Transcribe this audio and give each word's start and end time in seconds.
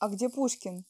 А 0.00 0.08
где 0.08 0.28
Пушкин? 0.28 0.84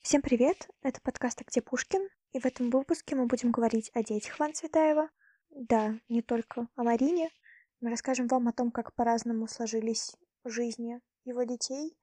Всем 0.00 0.22
привет! 0.22 0.66
Это 0.82 1.02
подкаст 1.02 1.42
«А 1.42 1.44
где 1.46 1.60
Пушкин?» 1.60 2.08
И 2.32 2.40
в 2.40 2.46
этом 2.46 2.70
выпуске 2.70 3.16
мы 3.16 3.26
будем 3.26 3.50
говорить 3.50 3.90
о 3.92 4.02
детях 4.02 4.38
Ван 4.38 4.54
Цветаева. 4.54 5.10
Да, 5.58 5.98
не 6.08 6.22
только 6.22 6.68
о 6.76 6.84
Марине. 6.84 7.30
Мы 7.80 7.90
расскажем 7.90 8.28
вам 8.28 8.46
о 8.46 8.52
том, 8.52 8.70
как 8.70 8.94
по-разному 8.94 9.48
сложились 9.48 10.14
жизни 10.44 11.00
его 11.24 11.42
детей 11.42 11.98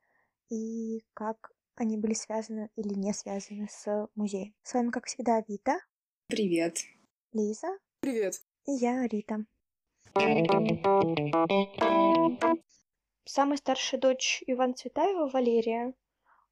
и 0.49 1.05
как 1.13 1.53
они 1.75 1.95
были 1.95 2.13
связаны 2.15 2.69
или 2.75 2.93
не 2.95 3.13
связаны 3.13 3.69
с 3.69 4.09
музеем. 4.13 4.53
С 4.61 4.73
вами, 4.73 4.89
как 4.89 5.05
всегда, 5.05 5.41
Вита. 5.47 5.79
Привет. 6.27 6.79
Лиза. 7.31 7.69
Привет. 8.01 8.41
И 8.67 8.73
я, 8.73 9.07
Рита. 9.07 9.45
Самая 13.23 13.57
старшая 13.57 14.01
дочь 14.01 14.43
Ивана 14.47 14.73
Цветаева, 14.73 15.29
Валерия, 15.29 15.93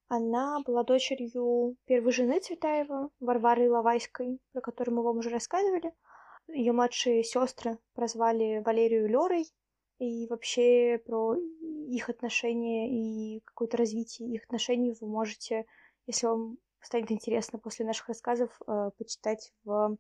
она 0.07 0.61
была 0.61 0.83
дочерью 0.83 1.75
первой 1.85 2.13
жены 2.13 2.39
Цветаева, 2.39 3.09
Варвары 3.19 3.69
Лавайской, 3.69 4.39
про 4.53 4.61
которую 4.61 4.95
мы 4.95 5.03
вам 5.03 5.17
уже 5.17 5.29
рассказывали. 5.29 5.91
Ее 6.47 6.71
младшие 6.71 7.23
сестры 7.23 7.77
прозвали 7.93 8.61
Валерию 8.65 9.07
Лерой, 9.07 9.45
и 9.99 10.27
вообще 10.27 11.01
про 11.05 11.35
их 11.35 12.09
отношения 12.09 12.89
и 12.89 13.39
какое-то 13.41 13.77
развитие 13.77 14.33
их 14.33 14.43
отношений 14.43 14.95
вы 14.99 15.07
можете, 15.07 15.65
если 16.07 16.27
вам 16.27 16.57
станет 16.81 17.11
интересно 17.11 17.59
после 17.59 17.85
наших 17.85 18.09
рассказов, 18.09 18.59
э, 18.67 18.91
почитать 18.97 19.53
в 19.63 19.97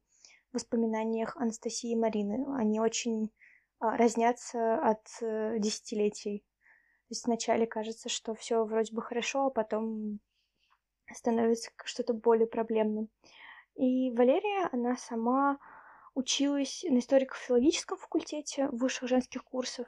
воспоминаниях 0.51 1.37
Анастасии 1.37 1.91
и 1.91 1.95
Марины. 1.95 2.45
Они 2.57 2.79
очень 2.79 3.31
а, 3.79 3.95
разнятся 3.97 4.75
от 4.75 5.07
э, 5.21 5.59
десятилетий 5.59 6.43
то 7.03 7.15
есть 7.15 7.25
вначале 7.27 7.67
кажется, 7.67 8.09
что 8.09 8.33
все 8.33 8.63
вроде 8.63 8.93
бы 8.93 9.01
хорошо, 9.01 9.45
а 9.45 9.49
потом 9.51 10.19
становится 11.13 11.69
что-то 11.83 12.13
более 12.13 12.47
проблемным. 12.47 13.09
И 13.75 14.09
Валерия, 14.11 14.69
она 14.71 14.95
сама 14.95 15.59
училась 16.15 16.83
на 16.87 16.99
историко-филологическом 16.99 17.97
факультете 17.97 18.67
высших 18.69 19.09
женских 19.09 19.43
курсов, 19.43 19.87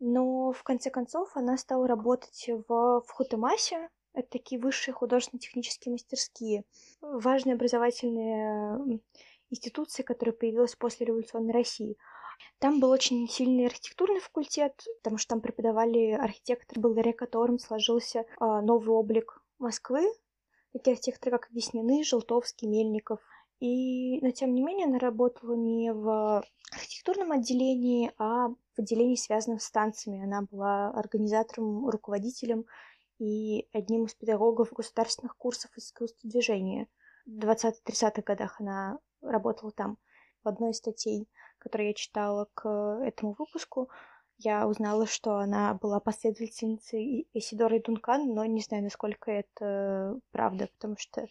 но 0.00 0.52
в 0.52 0.62
конце 0.62 0.90
концов 0.90 1.30
она 1.36 1.56
стала 1.56 1.86
работать 1.86 2.48
в, 2.48 3.00
в 3.00 3.10
Хутемасе, 3.10 3.88
это 4.12 4.28
такие 4.30 4.60
высшие 4.60 4.94
художественно-технические 4.94 5.92
мастерские, 5.92 6.64
важные 7.00 7.54
образовательные 7.54 9.00
институции, 9.50 10.02
которая 10.02 10.34
появилась 10.34 10.76
после 10.76 11.06
революционной 11.06 11.52
России. 11.52 11.96
Там 12.58 12.80
был 12.80 12.90
очень 12.90 13.28
сильный 13.28 13.66
архитектурный 13.66 14.20
факультет, 14.20 14.84
потому 15.02 15.18
что 15.18 15.30
там 15.30 15.40
преподавали 15.40 16.12
архитекторы, 16.12 16.80
благодаря 16.80 17.12
которым 17.12 17.58
сложился 17.58 18.24
а, 18.38 18.60
новый 18.62 18.94
облик 18.94 19.42
Москвы. 19.58 20.04
Такие 20.72 20.92
архитекторы, 20.92 21.38
как 21.38 21.50
Веснины, 21.50 22.02
Желтовский, 22.04 22.68
Мельников. 22.68 23.20
И, 23.60 24.20
но 24.20 24.30
тем 24.30 24.54
не 24.54 24.62
менее, 24.62 24.86
она 24.86 24.98
работала 24.98 25.54
не 25.54 25.92
в 25.92 26.44
архитектурном 26.72 27.32
отделении, 27.32 28.12
а 28.18 28.48
в 28.48 28.78
отделении, 28.78 29.16
связанном 29.16 29.60
с 29.60 29.64
станциями. 29.64 30.24
Она 30.24 30.42
была 30.42 30.90
организатором, 30.90 31.88
руководителем 31.88 32.66
и 33.18 33.68
одним 33.72 34.06
из 34.06 34.14
педагогов 34.14 34.72
государственных 34.72 35.36
курсов 35.36 35.70
искусства 35.76 36.28
движения. 36.28 36.88
В 37.26 37.38
20-30-х 37.38 38.22
годах 38.22 38.60
она 38.60 38.98
работала 39.22 39.70
там. 39.72 39.98
В 40.42 40.48
одной 40.48 40.72
из 40.72 40.76
статей 40.76 41.28
который 41.64 41.88
я 41.88 41.94
читала 41.94 42.46
к 42.54 42.68
этому 43.02 43.34
выпуску, 43.38 43.88
я 44.36 44.68
узнала, 44.68 45.06
что 45.06 45.38
она 45.38 45.74
была 45.74 45.98
последовательницей 45.98 47.26
Исидоры 47.32 47.80
Дункан, 47.80 48.34
но 48.34 48.44
не 48.44 48.60
знаю, 48.60 48.84
насколько 48.84 49.30
это 49.30 50.20
правда, 50.30 50.68
потому 50.74 50.96
что 50.98 51.26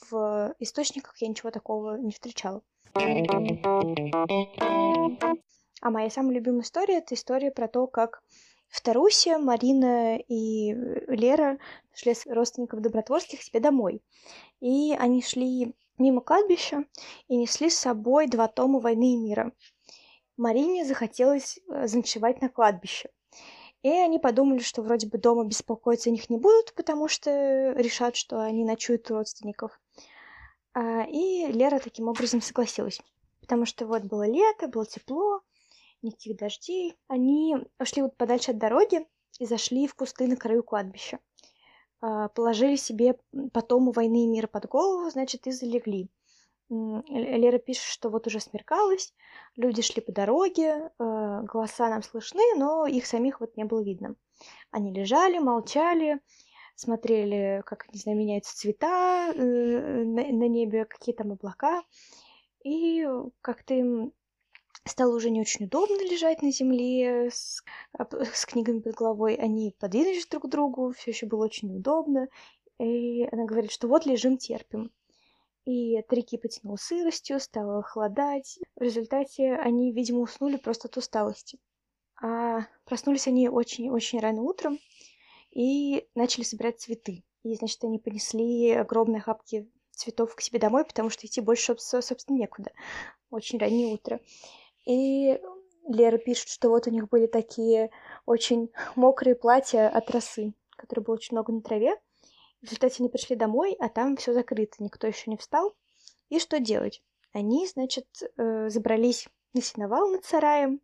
в 0.00 0.54
источниках 0.58 1.16
я 1.18 1.28
ничего 1.28 1.50
такого 1.50 1.96
не 1.96 2.12
встречала. 2.12 2.62
А 5.82 5.90
моя 5.90 6.10
самая 6.10 6.34
любимая 6.34 6.62
история— 6.62 6.98
это 6.98 7.14
история 7.14 7.50
про 7.50 7.68
то, 7.68 7.86
как 7.86 8.22
в 8.68 8.80
Тарусе 8.80 9.38
Марина 9.38 10.16
и 10.16 10.72
Лера 11.08 11.58
шли 11.94 12.14
родственников 12.26 12.80
Добротворских 12.80 13.42
себе 13.42 13.60
домой. 13.60 14.02
И 14.60 14.94
они 14.98 15.22
шли 15.22 15.74
мимо 15.98 16.20
кладбища 16.20 16.84
и 17.28 17.36
несли 17.36 17.70
с 17.70 17.78
собой 17.78 18.26
два 18.26 18.48
тома 18.48 18.80
«Войны 18.80 19.14
и 19.14 19.16
мира». 19.16 19.52
Марине 20.36 20.84
захотелось 20.84 21.58
э, 21.68 21.86
заночевать 21.86 22.42
на 22.42 22.50
кладбище. 22.50 23.08
И 23.86 23.88
они 23.88 24.18
подумали, 24.18 24.58
что 24.58 24.82
вроде 24.82 25.06
бы 25.06 25.16
дома 25.16 25.44
беспокоиться 25.44 26.10
о 26.10 26.12
них 26.12 26.28
не 26.28 26.38
будут, 26.38 26.74
потому 26.74 27.06
что 27.06 27.70
решат, 27.76 28.16
что 28.16 28.42
они 28.42 28.64
ночуют 28.64 29.08
у 29.12 29.14
родственников. 29.14 29.80
А, 30.74 31.04
и 31.08 31.46
Лера 31.52 31.78
таким 31.78 32.08
образом 32.08 32.42
согласилась. 32.42 33.00
Потому 33.40 33.64
что 33.64 33.86
вот 33.86 34.02
было 34.02 34.26
лето, 34.26 34.66
было 34.66 34.84
тепло, 34.84 35.40
никаких 36.02 36.36
дождей. 36.36 36.96
Они 37.06 37.54
ушли 37.78 38.02
вот 38.02 38.16
подальше 38.16 38.50
от 38.50 38.58
дороги 38.58 39.06
и 39.38 39.46
зашли 39.46 39.86
в 39.86 39.94
кусты 39.94 40.26
на 40.26 40.34
краю 40.34 40.64
кладбища. 40.64 41.20
А, 42.00 42.26
положили 42.30 42.74
себе 42.74 43.16
потом 43.52 43.86
у 43.86 43.92
войны 43.92 44.24
и 44.24 44.26
мира 44.26 44.48
под 44.48 44.66
голову, 44.66 45.08
значит, 45.10 45.46
и 45.46 45.52
залегли. 45.52 46.10
Лера 46.68 47.58
пишет, 47.58 47.84
что 47.84 48.10
вот 48.10 48.26
уже 48.26 48.40
смеркалось, 48.40 49.14
люди 49.56 49.82
шли 49.82 50.02
по 50.02 50.12
дороге, 50.12 50.90
а, 50.98 51.42
голоса 51.42 51.88
нам 51.88 52.02
слышны, 52.02 52.42
но 52.56 52.86
их 52.86 53.06
самих 53.06 53.40
вот 53.40 53.56
не 53.56 53.64
было 53.64 53.82
видно. 53.82 54.16
Они 54.70 54.92
лежали, 54.92 55.38
молчали, 55.38 56.20
смотрели, 56.74 57.62
как, 57.66 57.92
не 57.92 58.00
знаю, 58.00 58.18
меняются 58.18 58.56
цвета 58.56 59.32
э, 59.32 60.04
на, 60.04 60.48
небе, 60.48 60.84
какие 60.84 61.14
там 61.14 61.32
облака, 61.32 61.82
и 62.64 63.06
как-то 63.42 63.74
им 63.74 64.12
Стало 64.86 65.16
уже 65.16 65.30
не 65.30 65.40
очень 65.40 65.64
удобно 65.64 66.00
лежать 66.00 66.42
на 66.42 66.52
земле 66.52 67.28
с, 67.32 67.64
с 68.32 68.46
книгами 68.46 68.78
под 68.78 68.94
головой. 68.94 69.34
Они 69.34 69.74
подвинулись 69.80 70.28
друг 70.28 70.44
к 70.44 70.48
другу, 70.48 70.92
все 70.92 71.10
еще 71.10 71.26
было 71.26 71.44
очень 71.44 71.72
неудобно. 71.72 72.28
И 72.78 73.24
она 73.32 73.46
говорит, 73.46 73.72
что 73.72 73.88
вот 73.88 74.06
лежим, 74.06 74.38
терпим. 74.38 74.92
И 75.66 76.00
Трики 76.02 76.36
потянул 76.36 76.78
сыростью, 76.78 77.40
стало 77.40 77.82
холодать. 77.82 78.58
В 78.76 78.82
результате 78.82 79.54
они, 79.56 79.92
видимо, 79.92 80.20
уснули 80.20 80.56
просто 80.56 80.86
от 80.86 80.96
усталости. 80.96 81.58
А 82.22 82.60
проснулись 82.84 83.26
они 83.26 83.48
очень-очень 83.48 84.20
рано 84.20 84.42
утром 84.42 84.78
и 85.50 86.06
начали 86.14 86.44
собирать 86.44 86.80
цветы. 86.80 87.24
И, 87.42 87.54
значит, 87.56 87.82
они 87.82 87.98
понесли 87.98 88.70
огромные 88.70 89.20
хапки 89.20 89.68
цветов 89.90 90.36
к 90.36 90.40
себе 90.40 90.60
домой, 90.60 90.84
потому 90.84 91.10
что 91.10 91.26
идти 91.26 91.40
больше, 91.40 91.76
собственно, 91.78 92.38
некуда. 92.38 92.70
Очень 93.30 93.58
раннее 93.58 93.92
утро. 93.92 94.20
И 94.86 95.40
Лера 95.88 96.18
пишет, 96.18 96.48
что 96.48 96.68
вот 96.68 96.86
у 96.86 96.90
них 96.90 97.08
были 97.08 97.26
такие 97.26 97.90
очень 98.24 98.70
мокрые 98.94 99.34
платья 99.34 99.88
от 99.88 100.08
росы, 100.10 100.54
которые 100.76 101.04
было 101.04 101.14
очень 101.14 101.34
много 101.34 101.52
на 101.52 101.60
траве. 101.60 101.96
В 102.60 102.64
результате 102.64 102.96
они 103.00 103.08
пришли 103.08 103.36
домой, 103.36 103.76
а 103.78 103.88
там 103.88 104.16
все 104.16 104.32
закрыто, 104.32 104.82
никто 104.82 105.06
еще 105.06 105.30
не 105.30 105.36
встал. 105.36 105.74
И 106.28 106.38
что 106.38 106.58
делать? 106.58 107.02
Они, 107.32 107.66
значит, 107.66 108.06
э, 108.36 108.68
забрались 108.70 109.28
на 109.52 109.60
сеновал 109.62 110.10
над 110.10 110.24
сараем, 110.24 110.80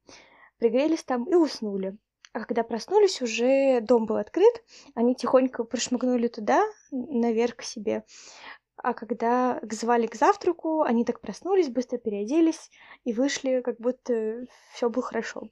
пригрелись 0.59 1.03
там 1.03 1.25
и 1.25 1.35
уснули. 1.35 1.97
А 2.33 2.45
когда 2.45 2.63
проснулись, 2.63 3.21
уже 3.21 3.81
дом 3.81 4.07
был 4.07 4.17
открыт, 4.17 4.65
они 4.95 5.15
тихонько 5.15 5.65
прошмыгнули 5.65 6.29
туда, 6.29 6.65
наверх 6.91 7.57
к 7.57 7.63
себе. 7.63 8.05
А 8.83 8.95
когда 8.95 9.61
звали 9.71 10.09
к 10.09 10.17
завтраку, 10.17 10.83
они 10.83 11.05
так 11.05 11.21
проснулись, 11.21 11.69
быстро 11.69 11.99
переоделись 11.99 12.69
и 13.05 13.13
вышли, 13.13 13.61
как 13.61 13.79
будто 13.79 14.47
все 14.75 14.91
было 14.91 15.05
хорошо. 15.05 15.43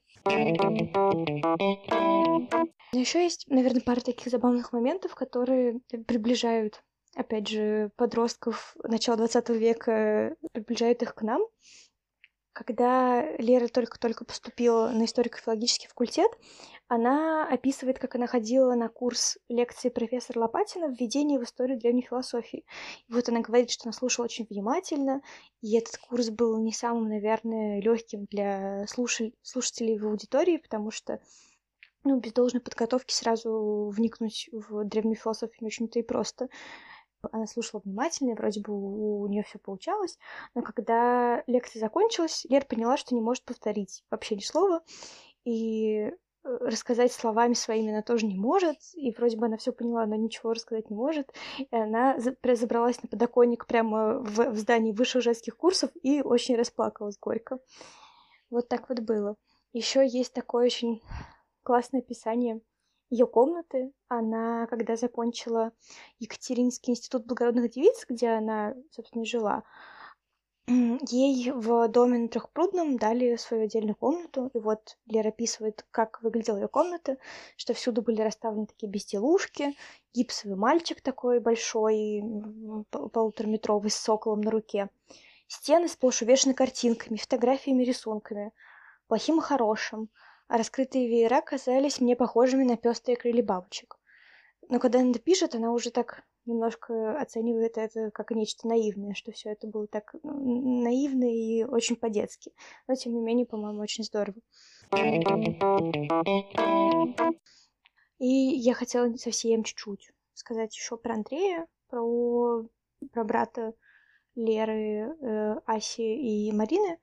Еще 2.93 3.23
есть, 3.23 3.47
наверное, 3.49 3.83
пара 3.83 4.01
таких 4.01 4.33
забавных 4.33 4.73
моментов, 4.73 5.15
которые 5.15 5.81
приближают, 6.09 6.83
опять 7.15 7.47
же, 7.47 7.91
подростков 7.97 8.77
начала 8.83 9.17
20 9.17 9.49
века, 9.51 10.35
приближают 10.53 11.03
их 11.03 11.15
к 11.15 11.23
нам. 11.23 11.43
когда 12.53 13.25
Лера 13.39 13.69
только-только 13.69 14.25
поступила 14.25 14.91
на 14.91 15.05
историко-филологический 15.05 15.89
факультет, 15.89 16.31
она 16.91 17.47
описывает, 17.47 18.01
как 18.01 18.17
она 18.17 18.27
ходила 18.27 18.75
на 18.75 18.89
курс 18.89 19.39
лекции 19.49 19.91
профессора 19.91 20.41
Лопатина 20.41 20.87
«Введение 20.87 21.39
в 21.39 21.45
историю 21.45 21.79
древней 21.79 22.03
философии». 22.03 22.65
И 23.07 23.13
вот 23.13 23.29
она 23.29 23.43
говорит, 23.43 23.71
что 23.71 23.85
она 23.85 23.93
слушала 23.93 24.25
очень 24.25 24.45
внимательно, 24.51 25.23
и 25.61 25.79
этот 25.79 25.99
курс 25.99 26.31
был 26.31 26.61
не 26.61 26.73
самым, 26.73 27.09
наверное, 27.09 27.81
легким 27.81 28.25
для 28.25 28.89
слушателей, 28.89 29.37
слушателей 29.41 30.01
в 30.01 30.07
аудитории, 30.09 30.57
потому 30.57 30.91
что 30.91 31.21
ну, 32.03 32.19
без 32.19 32.33
должной 32.33 32.61
подготовки 32.61 33.15
сразу 33.15 33.93
вникнуть 33.95 34.49
в 34.51 34.83
древнюю 34.83 35.15
философию 35.15 35.59
не 35.61 35.67
очень-то 35.69 36.01
и 36.01 36.03
просто. 36.03 36.49
Она 37.31 37.47
слушала 37.47 37.83
внимательно, 37.85 38.33
и 38.33 38.35
вроде 38.35 38.63
бы 38.63 38.73
у 38.73 39.29
нее 39.29 39.45
все 39.45 39.61
получалось. 39.61 40.19
Но 40.57 40.63
когда 40.63 41.45
лекция 41.47 41.79
закончилась, 41.79 42.45
Лера 42.49 42.65
поняла, 42.65 42.97
что 42.97 43.15
не 43.15 43.21
может 43.21 43.45
повторить 43.45 44.03
вообще 44.11 44.35
ни 44.35 44.41
слова. 44.41 44.83
И 45.45 46.11
рассказать 46.43 47.13
словами 47.13 47.55
своими 47.55 47.91
она 47.91 48.03
тоже 48.03 48.27
не 48.27 48.37
может, 48.37 48.77
и 48.95 49.13
вроде 49.13 49.37
бы 49.37 49.47
она 49.47 49.57
все 49.57 49.73
поняла, 49.73 50.07
но 50.07 50.17
ничего 50.17 50.53
рассказать 50.53 50.91
не 50.91 50.97
может. 50.97 51.33
И 51.59 51.75
она 51.77 52.19
забралась 52.19 53.03
на 53.03 53.09
подоконник 53.09 53.67
прямо 53.67 54.21
в, 54.21 54.51
в 54.51 54.57
здании 54.57 54.93
высших 54.93 55.23
женских 55.23 55.57
курсов 55.57 55.91
и 56.03 56.23
очень 56.23 56.57
расплакалась 56.57 57.19
горько. 57.19 57.59
Вот 58.51 58.69
так 58.69 58.89
вот 58.89 59.01
было. 59.01 59.37
Еще 59.73 60.07
есть 60.07 60.33
такое 60.33 60.67
очень 60.67 61.01
классное 61.63 62.01
описание 62.01 62.61
ее 63.11 63.27
комнаты. 63.27 63.93
Она, 64.09 64.67
когда 64.69 64.97
закончила 64.97 65.73
Екатеринский 66.19 66.93
институт 66.93 67.27
благородных 67.27 67.71
девиц, 67.71 68.07
где 68.09 68.29
она, 68.31 68.75
собственно, 68.91 69.25
жила, 69.25 69.65
ей 70.67 71.51
в 71.51 71.89
доме 71.89 72.19
на 72.19 72.29
Трехпрудном 72.29 72.99
дали 72.99 73.37
свою 73.37 73.65
отдельную 73.65 73.97
комнату. 73.97 74.51
И 74.55 74.59
вот 74.59 74.99
Лера 75.07 75.29
описывает, 75.29 75.85
как 75.91 76.23
выглядела 76.23 76.59
ее 76.59 76.69
комната, 76.69 77.17
что 77.57 77.75
всюду 77.75 78.03
были 78.03 78.21
расставлены 78.21 78.67
такие 78.67 78.89
безделушки, 78.89 79.77
гипсовый 80.15 80.57
мальчик 80.57 81.01
такой 81.01 81.41
большой, 81.41 82.23
полутораметровый, 82.91 83.91
с 83.91 83.97
соколом 83.97 84.41
на 84.41 84.51
руке. 84.51 84.91
Стены 85.49 85.89
сплошь 85.89 86.23
увешаны 86.23 86.55
картинками, 86.55 87.17
фотографиями, 87.17 87.83
рисунками, 87.83 88.53
плохим 89.09 89.39
и 89.39 89.43
хорошим 89.43 90.09
а 90.51 90.59
раскрытые 90.59 91.07
веера 91.07 91.41
казались 91.43 92.01
мне 92.01 92.17
похожими 92.17 92.65
на 92.65 92.77
пестрые 92.77 93.17
крылья 93.17 93.45
бабочек. 93.45 93.97
Но 94.69 94.81
когда 94.81 94.99
она 94.99 95.15
пишет, 95.15 95.55
она 95.55 95.71
уже 95.71 95.93
так 95.93 96.25
немножко 96.47 97.21
оценивает 97.21 97.79
это 97.79 98.11
как 98.11 98.31
нечто 98.31 98.67
наивное, 98.69 99.15
что 99.15 99.33
все 99.33 99.51
это 99.51 99.67
было 99.67 99.87
так 99.87 100.15
наивно 100.23 101.25
и 101.25 101.65
очень 101.65 101.97
по-детски. 101.97 102.53
Но, 102.87 102.95
тем 102.95 103.15
не 103.15 103.21
менее, 103.21 103.47
по-моему, 103.47 103.81
очень 103.81 104.05
здорово. 104.05 104.39
И 108.19 108.27
я 108.27 108.75
хотела 108.75 109.15
совсем 109.17 109.65
чуть-чуть 109.65 110.11
сказать 110.35 110.75
еще 110.75 110.97
про 110.97 111.15
Андрея, 111.15 111.67
про, 111.89 112.67
про 113.13 113.25
брата 113.25 113.75
Леры, 114.35 115.17
э, 115.21 115.61
Аси 115.67 116.01
и 116.01 116.53
Марины. 116.53 116.99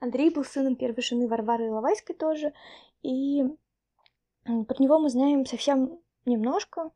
Андрей 0.00 0.30
был 0.30 0.44
сыном 0.44 0.76
первой 0.76 1.02
жены 1.02 1.28
Варвары 1.28 1.68
Иловайской 1.68 2.14
тоже, 2.14 2.52
и 3.02 3.42
про 4.44 4.76
него 4.78 4.98
мы 4.98 5.08
знаем 5.08 5.46
совсем 5.46 5.98
немножко, 6.26 6.90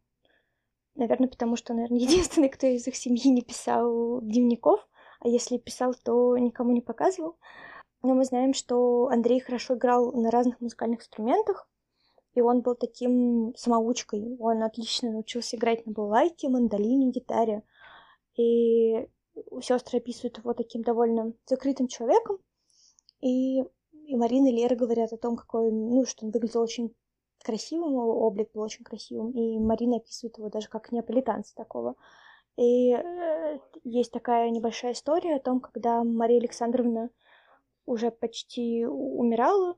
наверное, 0.99 1.29
потому 1.29 1.57
что, 1.57 1.73
наверное, 1.73 1.99
единственный, 2.09 2.49
кто 2.49 2.67
из 2.67 2.87
их 2.87 2.97
семьи 2.97 3.29
не 3.29 3.43
писал 3.43 4.21
дневников, 4.21 4.87
а 5.21 5.29
если 5.29 5.59
писал, 5.59 5.95
то 6.05 6.37
никому 6.37 6.73
не 6.73 6.81
показывал. 6.81 7.37
Но 8.03 8.15
мы 8.15 8.25
знаем, 8.25 8.55
что 8.55 9.09
Андрей 9.09 9.41
хорошо 9.41 9.75
играл 9.75 10.13
на 10.13 10.31
разных 10.31 10.61
музыкальных 10.61 11.01
инструментах, 11.01 11.69
и 12.35 12.41
он 12.41 12.61
был 12.61 12.77
таким 12.77 13.53
самоучкой. 13.57 14.37
Он 14.39 14.63
отлично 14.63 15.11
научился 15.11 15.57
играть 15.57 15.85
на 15.87 15.93
балалайке, 15.93 16.49
мандолине, 16.49 17.11
гитаре. 17.11 17.65
И 18.37 19.09
сестры 19.61 19.99
описывают 19.99 20.39
его 20.39 20.55
таким 20.55 20.83
довольно 20.83 21.33
закрытым 21.47 21.89
человеком, 21.89 22.39
и, 23.21 23.63
и 23.63 24.17
Марина 24.17 24.49
и 24.49 24.53
Лера 24.53 24.77
говорят 24.77 25.13
о 25.13 25.17
том, 25.17 25.37
какой, 25.37 25.73
ну, 25.73 26.05
что 26.05 26.27
он 26.27 26.31
выглядел 26.31 26.61
очень 26.61 26.95
красивым, 27.49 27.95
облик 27.97 28.51
был 28.53 28.63
очень 28.63 28.85
красивым, 28.85 29.31
и 29.31 29.59
Марина 29.59 29.97
описывает 29.97 30.37
его 30.37 30.51
даже 30.51 30.69
как 30.69 30.93
неаполитанца 30.93 31.55
такого. 31.55 31.95
И 32.57 32.93
э, 32.93 33.59
есть 33.85 34.13
такая 34.13 34.51
небольшая 34.51 34.93
история 34.93 35.37
о 35.37 35.41
том, 35.41 35.61
когда 35.61 36.05
Мария 36.05 36.39
Александровна 36.39 37.09
уже 37.87 38.11
почти 38.11 38.85
умирала 38.85 39.77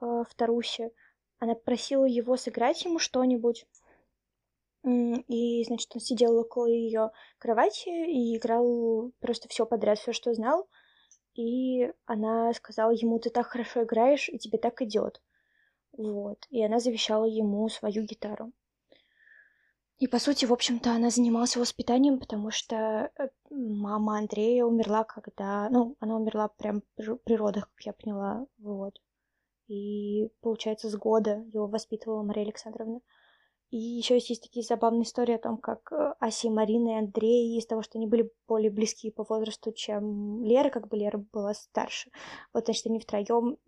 э, 0.00 0.24
в 0.28 0.34
Тарусе, 0.34 0.90
она 1.38 1.54
просила 1.54 2.04
его 2.04 2.36
сыграть 2.36 2.84
ему 2.84 2.98
что-нибудь. 2.98 3.66
И, 4.84 5.64
значит, 5.64 5.90
он 5.94 6.00
сидел 6.00 6.36
около 6.38 6.66
ее 6.66 7.10
кровати 7.38 7.88
и 7.88 8.36
играл 8.36 9.12
просто 9.20 9.48
все 9.48 9.66
подряд, 9.66 9.98
все, 9.98 10.12
что 10.12 10.32
знал 10.34 10.68
и 11.38 11.92
она 12.06 12.52
сказала 12.52 12.90
ему, 12.90 13.20
ты 13.20 13.30
так 13.30 13.46
хорошо 13.46 13.84
играешь, 13.84 14.28
и 14.28 14.38
тебе 14.38 14.58
так 14.58 14.82
идет. 14.82 15.22
Вот. 15.98 16.46
И 16.48 16.64
она 16.64 16.78
завещала 16.78 17.24
ему 17.24 17.68
свою 17.68 18.04
гитару. 18.04 18.52
И, 19.98 20.06
по 20.06 20.20
сути, 20.20 20.44
в 20.46 20.52
общем-то, 20.52 20.92
она 20.92 21.10
занималась 21.10 21.56
воспитанием, 21.56 22.20
потому 22.20 22.52
что 22.52 23.10
э, 23.18 23.28
мама 23.50 24.18
Андрея 24.18 24.64
умерла, 24.64 25.02
когда... 25.02 25.68
Ну, 25.70 25.96
она 25.98 26.16
умерла 26.16 26.48
прям 26.48 26.82
при 26.96 27.34
родах, 27.34 27.68
как 27.74 27.86
я 27.86 27.92
поняла, 27.92 28.46
вот. 28.58 28.94
И, 29.66 30.30
получается, 30.40 30.88
с 30.88 30.94
года 30.94 31.44
его 31.52 31.66
воспитывала 31.66 32.22
Мария 32.22 32.44
Александровна. 32.44 33.00
И 33.70 33.76
еще 33.76 34.14
есть 34.14 34.40
такие 34.40 34.64
забавные 34.64 35.02
истории 35.02 35.34
о 35.34 35.40
том, 35.40 35.58
как 35.58 35.90
э, 35.90 36.14
Ася 36.20 36.46
и 36.46 36.50
Марина 36.50 36.90
и 36.90 36.98
Андрей, 36.98 37.58
из 37.58 37.66
того, 37.66 37.82
что 37.82 37.98
они 37.98 38.06
были 38.06 38.32
более 38.46 38.70
близкие 38.70 39.10
по 39.10 39.24
возрасту, 39.24 39.72
чем 39.72 40.44
Лера, 40.44 40.70
как 40.70 40.86
бы 40.86 40.96
Лера 40.96 41.18
была 41.32 41.54
старше. 41.54 42.10
Вот, 42.54 42.66
значит, 42.66 42.86
они 42.86 43.00
втроем 43.00 43.58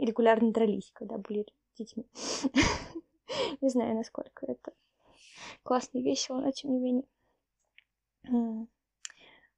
регулярно 0.00 0.52
дрались, 0.52 0.90
когда 0.94 1.16
были 1.16 1.46
детьми. 1.84 2.06
Не 3.60 3.68
знаю, 3.68 3.94
насколько 3.96 4.46
это 4.46 4.72
классно 5.62 5.98
и 5.98 6.02
весело, 6.02 6.40
но 6.40 6.50
тем 6.50 6.72
не 6.72 6.78
менее. 6.78 8.66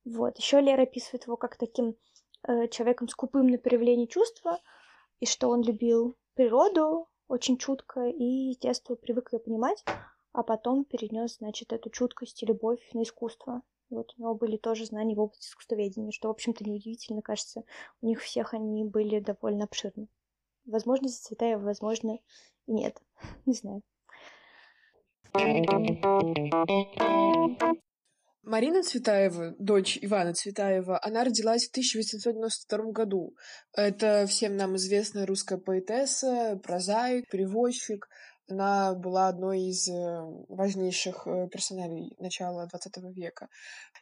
Вот. 0.04 0.38
Еще 0.38 0.60
Лера 0.60 0.82
описывает 0.82 1.26
его 1.26 1.36
как 1.36 1.56
таким 1.56 1.96
э, 2.42 2.68
человеком 2.68 3.08
скупым 3.08 3.46
на 3.46 3.58
проявление 3.58 4.08
чувства, 4.08 4.60
и 5.20 5.26
что 5.26 5.48
он 5.48 5.62
любил 5.62 6.16
природу, 6.34 7.08
очень 7.28 7.56
чутко 7.56 8.08
и 8.08 8.52
с 8.52 8.58
детства 8.58 8.94
привык 8.94 9.32
ее 9.32 9.38
понимать, 9.38 9.84
а 10.32 10.42
потом 10.42 10.84
перенес, 10.84 11.36
значит, 11.36 11.72
эту 11.72 11.90
чуткость 11.90 12.42
и 12.42 12.46
любовь 12.46 12.80
на 12.92 13.02
искусство. 13.02 13.62
Вот 13.90 14.14
у 14.16 14.20
него 14.20 14.34
были 14.34 14.56
тоже 14.56 14.86
знания 14.86 15.14
в 15.14 15.20
области 15.20 15.46
искусствоведения, 15.46 16.12
что, 16.12 16.28
в 16.28 16.32
общем-то, 16.32 16.64
неудивительно, 16.64 17.22
кажется, 17.22 17.64
у 18.00 18.06
них 18.06 18.20
всех 18.22 18.54
они 18.54 18.84
были 18.84 19.20
довольно 19.20 19.64
обширны. 19.64 20.08
Возможно, 20.64 21.08
за 21.08 21.18
Цветаева, 21.20 21.60
возможно, 21.60 22.18
и 22.66 22.72
нет. 22.72 23.00
Не 23.46 23.54
знаю. 23.54 23.82
Марина 28.42 28.82
Цветаева, 28.82 29.54
дочь 29.58 29.98
Ивана 30.02 30.34
Цветаева, 30.34 30.98
она 31.02 31.24
родилась 31.24 31.66
в 31.66 31.70
1892 31.70 32.92
году. 32.92 33.34
Это 33.72 34.26
всем 34.26 34.56
нам 34.56 34.76
известная 34.76 35.26
русская 35.26 35.58
поэтесса, 35.58 36.60
прозаик, 36.62 37.28
переводчик. 37.30 38.08
Она 38.48 38.94
была 38.94 39.28
одной 39.28 39.62
из 39.62 39.88
э, 39.88 40.20
важнейших 40.48 41.26
э, 41.26 41.48
персоналей 41.48 42.14
начала 42.18 42.66
XX 42.66 43.12
века. 43.12 43.48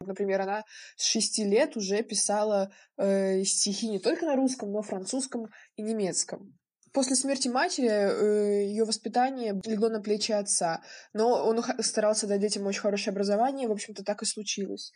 Например, 0.00 0.40
она 0.40 0.64
с 0.96 1.04
шести 1.04 1.44
лет 1.44 1.76
уже 1.76 2.02
писала 2.02 2.70
э, 2.96 3.42
стихи 3.44 3.88
не 3.88 3.98
только 3.98 4.26
на 4.26 4.36
русском, 4.36 4.72
но 4.72 4.82
французском 4.82 5.46
и 5.76 5.82
немецком. 5.82 6.58
После 6.92 7.14
смерти 7.14 7.48
матери 7.48 7.88
э, 7.88 8.66
ее 8.66 8.84
воспитание 8.84 9.60
легло 9.64 9.88
на 9.88 10.00
плечи 10.00 10.32
отца, 10.32 10.82
но 11.12 11.46
он 11.46 11.62
старался 11.80 12.26
дать 12.26 12.40
детям 12.40 12.66
очень 12.66 12.80
хорошее 12.80 13.12
образование, 13.12 13.66
и, 13.66 13.68
в 13.68 13.72
общем-то, 13.72 14.02
так 14.02 14.22
и 14.22 14.26
случилось. 14.26 14.92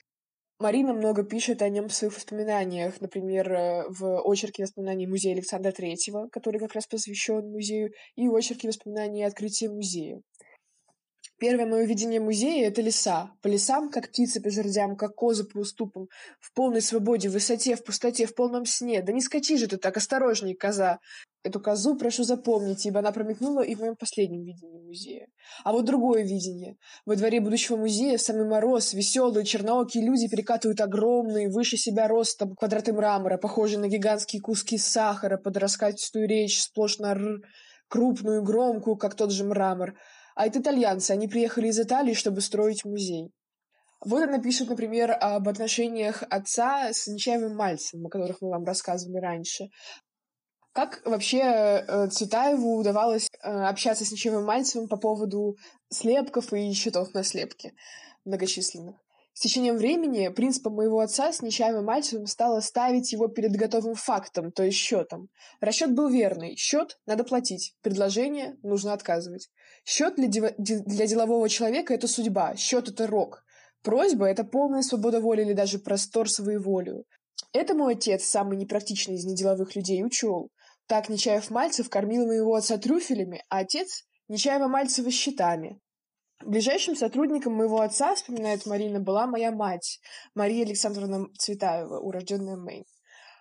Марина 0.58 0.92
много 0.92 1.24
пишет 1.24 1.62
о 1.62 1.68
нем 1.68 1.88
в 1.88 1.94
своих 1.94 2.14
воспоминаниях, 2.14 3.00
например, 3.00 3.52
э, 3.52 3.84
в 3.88 4.22
очерке 4.22 4.62
воспоминаний 4.62 5.06
музея 5.06 5.34
Александра 5.34 5.72
Третьего, 5.72 6.28
который 6.28 6.60
как 6.60 6.74
раз 6.74 6.86
посвящен 6.86 7.50
музею, 7.50 7.92
и 8.14 8.28
очерке 8.28 8.68
воспоминаний 8.68 9.24
открытия 9.24 9.68
музея. 9.68 10.22
Первое 11.38 11.66
мое 11.66 11.84
видение 11.84 12.20
музея— 12.20 12.68
это 12.68 12.80
леса. 12.80 13.32
По 13.42 13.48
лесам, 13.48 13.90
как 13.90 14.08
птицы 14.08 14.40
по 14.40 14.50
жердям, 14.50 14.96
как 14.96 15.16
козы 15.16 15.44
по 15.44 15.58
уступам. 15.58 16.08
В 16.38 16.54
полной 16.54 16.80
свободе, 16.80 17.28
в 17.28 17.32
высоте, 17.32 17.74
в 17.74 17.82
пустоте, 17.82 18.26
в 18.26 18.34
полном 18.36 18.64
сне. 18.64 19.02
Да 19.02 19.12
не 19.12 19.20
скачи 19.20 19.56
же 19.56 19.66
ты 19.66 19.76
так, 19.76 19.96
осторожней, 19.96 20.54
коза. 20.54 21.00
Эту 21.44 21.60
козу 21.60 21.94
прошу 21.94 22.24
запомнить, 22.24 22.86
ибо 22.86 23.00
она 23.00 23.12
промелькнула 23.12 23.60
и 23.60 23.74
в 23.74 23.80
моем 23.80 23.96
последнем 23.96 24.44
видении 24.44 24.80
музея. 24.80 25.26
А 25.62 25.72
вот 25.72 25.84
другое 25.84 26.22
видение. 26.22 26.78
Во 27.04 27.16
дворе 27.16 27.38
будущего 27.40 27.76
музея 27.76 28.16
в 28.16 28.22
самый 28.22 28.48
мороз 28.48 28.94
веселые 28.94 29.44
черноокие 29.44 30.02
люди 30.02 30.26
перекатывают 30.26 30.80
огромные, 30.80 31.50
выше 31.50 31.76
себя 31.76 32.08
ростом 32.08 32.54
квадраты 32.54 32.94
мрамора, 32.94 33.36
похожие 33.36 33.78
на 33.78 33.88
гигантские 33.88 34.40
куски 34.40 34.78
сахара 34.78 35.36
под 35.36 35.58
раскатистую 35.58 36.26
речь, 36.26 36.62
сплошь 36.62 36.98
на 36.98 37.10
р, 37.12 37.42
крупную 37.88 38.42
громкую, 38.42 38.96
как 38.96 39.14
тот 39.14 39.30
же 39.30 39.44
мрамор. 39.44 39.94
А 40.34 40.46
это 40.46 40.60
итальянцы, 40.60 41.10
они 41.10 41.28
приехали 41.28 41.68
из 41.68 41.78
Италии, 41.78 42.14
чтобы 42.14 42.40
строить 42.40 42.86
музей. 42.86 43.30
Вот 44.04 44.22
она 44.22 44.38
пишет, 44.38 44.68
например, 44.68 45.16
об 45.18 45.48
отношениях 45.48 46.22
отца 46.28 46.92
с 46.92 47.06
Нечаевым 47.06 47.56
Мальцем, 47.56 48.04
о 48.04 48.10
которых 48.10 48.42
мы 48.42 48.50
вам 48.50 48.64
рассказывали 48.64 49.18
раньше. 49.18 49.68
Как 50.74 51.02
вообще 51.04 51.38
э, 51.38 52.08
Цветаеву 52.08 52.76
удавалось 52.76 53.28
э, 53.30 53.48
общаться 53.48 54.04
с 54.04 54.10
Нечаевым 54.10 54.44
Мальцевым 54.44 54.88
по 54.88 54.96
поводу 54.96 55.56
слепков 55.88 56.52
и 56.52 56.72
счетов 56.72 57.14
на 57.14 57.22
слепке 57.22 57.74
многочисленных? 58.24 58.96
С 59.34 59.40
течением 59.40 59.76
времени 59.76 60.26
принципом 60.30 60.74
моего 60.74 60.98
отца 60.98 61.32
с 61.32 61.42
Нечаевым 61.42 61.84
Мальцевым 61.84 62.26
стало 62.26 62.58
ставить 62.58 63.12
его 63.12 63.28
перед 63.28 63.52
готовым 63.52 63.94
фактом, 63.94 64.50
то 64.50 64.64
есть 64.64 64.76
счетом. 64.76 65.28
Расчет 65.60 65.94
был 65.94 66.08
верный. 66.08 66.56
Счет 66.56 66.98
надо 67.06 67.22
платить. 67.22 67.76
Предложение 67.80 68.56
нужно 68.64 68.94
отказывать. 68.94 69.50
Счет 69.84 70.16
для, 70.16 70.54
для 70.58 71.06
делового 71.06 71.48
человека– 71.48 71.94
это 71.94 72.08
судьба. 72.08 72.56
Счет– 72.56 72.88
это 72.90 73.06
рок. 73.06 73.44
Просьба— 73.82 74.26
это 74.28 74.42
полная 74.42 74.82
свобода 74.82 75.20
воли 75.20 75.42
или 75.42 75.52
даже 75.52 75.78
простор 75.78 76.28
своеволию. 76.28 77.04
Это 77.52 77.74
мой 77.74 77.94
отец, 77.94 78.24
самый 78.24 78.56
непрактичный 78.56 79.14
из 79.14 79.24
неделовых 79.24 79.76
людей, 79.76 80.04
учел. 80.04 80.50
Так 80.86 81.08
Нечаев-Мальцев 81.08 81.88
кормил 81.88 82.26
моего 82.26 82.54
отца 82.54 82.76
трюфелями, 82.76 83.42
а 83.48 83.58
отец— 83.58 84.04
Нечаева-Мальцева 84.28 85.10
щитами. 85.10 85.80
Ближайшим 86.42 86.94
сотрудником 86.94 87.54
моего 87.54 87.80
отца, 87.80 88.14
вспоминает 88.14 88.66
Марина, 88.66 89.00
была 89.00 89.26
моя 89.26 89.50
мать, 89.50 90.00
Мария 90.34 90.64
Александровна 90.64 91.26
Цветаева, 91.38 91.98
урожденная 92.00 92.56
Мэйн. 92.56 92.84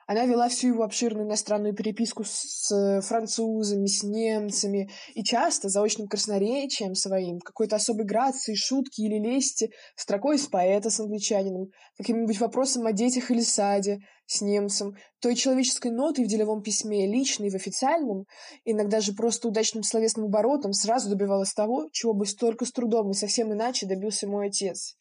Она 0.07 0.25
вела 0.25 0.49
всю 0.49 0.67
его 0.67 0.83
обширную 0.83 1.25
иностранную 1.25 1.73
переписку 1.73 2.23
с 2.25 3.01
французами, 3.01 3.85
с 3.85 4.03
немцами, 4.03 4.89
и 5.13 5.23
часто 5.23 5.69
заочным 5.69 6.07
красноречием 6.07 6.95
своим, 6.95 7.39
какой-то 7.39 7.75
особой 7.77 8.05
грацией, 8.05 8.57
шутки 8.57 9.01
или 9.01 9.17
лести, 9.19 9.71
строкой 9.95 10.35
из 10.35 10.47
поэта 10.47 10.89
с 10.89 10.99
англичанином, 10.99 11.69
каким-нибудь 11.97 12.39
вопросом 12.39 12.85
о 12.85 12.91
детях 12.91 13.31
или 13.31 13.41
саде 13.41 13.99
с 14.25 14.41
немцем, 14.41 14.95
той 15.19 15.35
человеческой 15.35 15.91
нотой 15.91 16.25
в 16.25 16.27
деловом 16.27 16.61
письме, 16.61 17.07
личной 17.07 17.49
в 17.49 17.55
официальном, 17.55 18.25
иногда 18.65 18.99
же 18.99 19.13
просто 19.13 19.47
удачным 19.47 19.83
словесным 19.83 20.25
оборотом 20.25 20.73
сразу 20.73 21.09
добивалась 21.09 21.53
того, 21.53 21.89
чего 21.91 22.13
бы 22.13 22.25
столько 22.25 22.65
с 22.65 22.71
трудом 22.71 23.11
и 23.11 23.13
совсем 23.13 23.53
иначе 23.53 23.85
добился 23.85 24.27
мой 24.27 24.47
отец. 24.47 24.95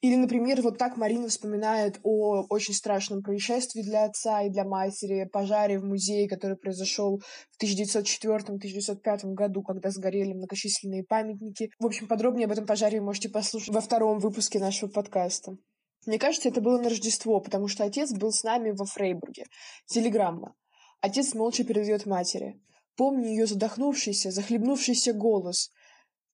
Или, 0.00 0.16
например, 0.16 0.62
вот 0.62 0.78
так 0.78 0.96
Марина 0.96 1.28
вспоминает 1.28 2.00
о 2.02 2.46
очень 2.48 2.72
страшном 2.72 3.22
происшествии 3.22 3.82
для 3.82 4.04
отца 4.04 4.42
и 4.42 4.48
для 4.48 4.64
матери, 4.64 5.28
пожаре 5.30 5.78
в 5.78 5.84
музее, 5.84 6.26
который 6.26 6.56
произошел 6.56 7.20
в 7.50 7.62
1904-1905 7.62 9.34
году, 9.34 9.62
когда 9.62 9.90
сгорели 9.90 10.32
многочисленные 10.32 11.04
памятники. 11.04 11.70
В 11.78 11.84
общем, 11.84 12.08
подробнее 12.08 12.46
об 12.46 12.52
этом 12.52 12.64
пожаре 12.64 13.00
вы 13.00 13.06
можете 13.06 13.28
послушать 13.28 13.74
во 13.74 13.82
втором 13.82 14.20
выпуске 14.20 14.58
нашего 14.58 14.88
подкаста. 14.88 15.58
Мне 16.06 16.18
кажется, 16.18 16.48
это 16.48 16.62
было 16.62 16.80
на 16.80 16.88
Рождество, 16.88 17.40
потому 17.40 17.68
что 17.68 17.84
отец 17.84 18.10
был 18.12 18.32
с 18.32 18.42
нами 18.42 18.70
во 18.70 18.86
Фрейбурге. 18.86 19.44
Телеграмма. 19.84 20.54
Отец 21.02 21.34
молча 21.34 21.62
передает 21.62 22.06
матери. 22.06 22.58
Помню 22.96 23.28
ее 23.28 23.46
задохнувшийся, 23.46 24.30
захлебнувшийся 24.30 25.12
голос. 25.12 25.70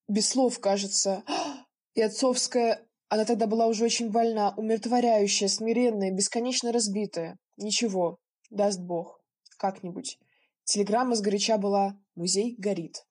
Без 0.06 0.28
слов, 0.28 0.60
кажется. 0.60 1.24
И 1.94 2.02
отцовская 2.02 2.86
она 3.08 3.24
тогда 3.24 3.46
была 3.46 3.66
уже 3.66 3.84
очень 3.84 4.10
больна, 4.10 4.52
умиротворяющая, 4.56 5.48
смиренная, 5.48 6.10
бесконечно 6.10 6.72
разбитая. 6.72 7.38
Ничего, 7.56 8.18
даст 8.50 8.80
Бог. 8.80 9.20
Как-нибудь. 9.58 10.18
Телеграмма 10.64 11.14
сгоряча 11.14 11.56
была 11.56 11.96
«Музей 12.16 12.56
горит». 12.58 13.06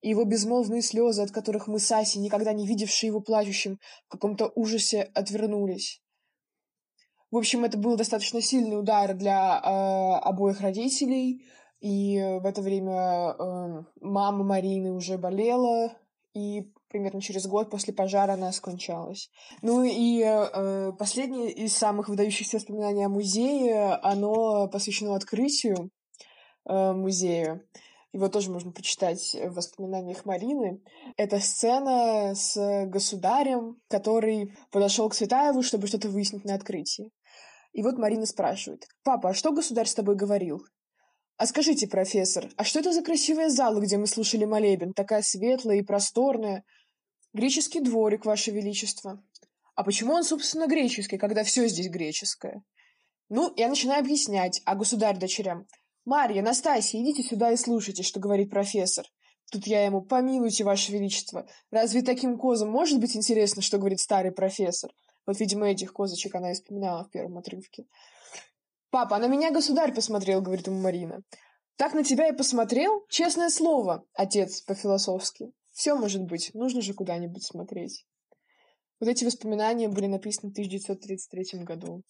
И 0.00 0.08
его 0.08 0.24
безмолвные 0.24 0.82
слезы, 0.82 1.22
от 1.22 1.30
которых 1.30 1.68
мы 1.68 1.78
с 1.78 1.90
Асей, 1.92 2.20
никогда 2.20 2.52
не 2.52 2.66
видевшие 2.66 3.08
его 3.08 3.20
плачущим, 3.20 3.78
в 4.06 4.08
каком-то 4.10 4.50
ужасе 4.56 5.02
отвернулись. 5.14 6.02
В 7.30 7.36
общем, 7.36 7.64
это 7.64 7.78
был 7.78 7.96
достаточно 7.96 8.42
сильный 8.42 8.78
удар 8.78 9.14
для 9.14 9.58
э, 9.58 10.18
обоих 10.28 10.60
родителей. 10.60 11.46
И 11.80 12.18
в 12.18 12.44
это 12.44 12.60
время 12.60 12.92
э, 12.92 13.84
мама 14.00 14.44
Марины 14.44 14.92
уже 14.92 15.16
болела, 15.18 15.96
и 16.34 16.70
примерно 16.88 17.20
через 17.20 17.46
год 17.46 17.70
после 17.70 17.92
пожара 17.92 18.32
она 18.32 18.52
скончалась. 18.52 19.30
Ну 19.60 19.82
и 19.84 20.22
э, 20.22 20.92
последнее 20.98 21.50
из 21.50 21.76
самых 21.76 22.08
выдающихся 22.08 22.56
воспоминаний 22.56 23.04
о 23.04 23.08
музее, 23.08 23.94
оно 24.02 24.68
посвящено 24.68 25.14
открытию 25.14 25.90
э, 26.68 26.92
музея. 26.92 27.64
Его 28.12 28.28
тоже 28.28 28.50
можно 28.50 28.72
почитать 28.72 29.34
в 29.34 29.54
воспоминаниях 29.54 30.26
Марины. 30.26 30.82
Это 31.16 31.40
сцена 31.40 32.34
с 32.34 32.84
государем, 32.86 33.80
который 33.88 34.54
подошел 34.70 35.08
к 35.08 35.14
Светаеву, 35.14 35.62
чтобы 35.62 35.86
что-то 35.86 36.10
выяснить 36.10 36.44
на 36.44 36.54
открытии. 36.54 37.10
И 37.72 37.82
вот 37.82 37.96
Марина 37.96 38.26
спрашивает, 38.26 38.86
«Папа, 39.02 39.30
а 39.30 39.34
что 39.34 39.52
государь 39.52 39.86
с 39.86 39.94
тобой 39.94 40.14
говорил?» 40.14 40.62
«А 41.36 41.46
скажите, 41.46 41.86
профессор, 41.88 42.50
а 42.56 42.64
что 42.64 42.80
это 42.80 42.92
за 42.92 43.02
красивая 43.02 43.48
зала, 43.48 43.80
где 43.80 43.96
мы 43.96 44.06
слушали 44.06 44.44
молебен, 44.44 44.92
такая 44.92 45.22
светлая 45.22 45.78
и 45.78 45.82
просторная?» 45.82 46.64
«Греческий 47.32 47.80
дворик, 47.80 48.24
ваше 48.24 48.50
величество». 48.50 49.22
«А 49.74 49.84
почему 49.84 50.12
он, 50.12 50.24
собственно, 50.24 50.66
греческий, 50.66 51.18
когда 51.18 51.44
все 51.44 51.66
здесь 51.68 51.88
греческое?» 51.88 52.62
Ну, 53.28 53.52
я 53.56 53.68
начинаю 53.68 54.00
объяснять, 54.00 54.60
а 54.66 54.74
государь 54.74 55.18
дочерям. 55.18 55.66
«Марья, 56.04 56.42
Настасья, 56.42 57.00
идите 57.00 57.22
сюда 57.22 57.52
и 57.52 57.56
слушайте, 57.56 58.02
что 58.02 58.20
говорит 58.20 58.50
профессор». 58.50 59.06
Тут 59.52 59.66
я 59.66 59.84
ему, 59.84 60.00
помилуйте, 60.00 60.64
ваше 60.64 60.92
величество, 60.92 61.46
разве 61.70 62.00
таким 62.00 62.38
козам 62.38 62.70
может 62.70 62.98
быть 63.00 63.14
интересно, 63.14 63.60
что 63.60 63.76
говорит 63.76 64.00
старый 64.00 64.32
профессор? 64.32 64.90
Вот, 65.26 65.38
видимо, 65.40 65.68
этих 65.68 65.92
козочек 65.92 66.34
она 66.34 66.52
и 66.52 66.54
вспоминала 66.54 67.04
в 67.04 67.10
первом 67.10 67.36
отрывке. 67.36 67.84
«Папа, 68.92 69.16
а 69.16 69.18
на 69.18 69.26
меня 69.26 69.50
государь 69.50 69.94
посмотрел»,— 69.94 70.40
говорит 70.42 70.66
ему 70.66 70.78
Марина. 70.78 71.22
«Так 71.76 71.94
на 71.94 72.04
тебя 72.04 72.28
и 72.28 72.36
посмотрел? 72.36 73.06
Честное 73.08 73.48
слово, 73.48 74.04
отец 74.12 74.60
по-философски. 74.60 75.50
Все 75.70 75.96
может 75.96 76.24
быть, 76.24 76.50
нужно 76.52 76.82
же 76.82 76.92
куда-нибудь 76.92 77.42
смотреть». 77.42 78.04
Вот 79.00 79.08
эти 79.08 79.24
воспоминания 79.24 79.88
были 79.88 80.08
написаны 80.08 80.50
в 80.50 80.52
1933 80.52 81.64
году. 81.64 82.02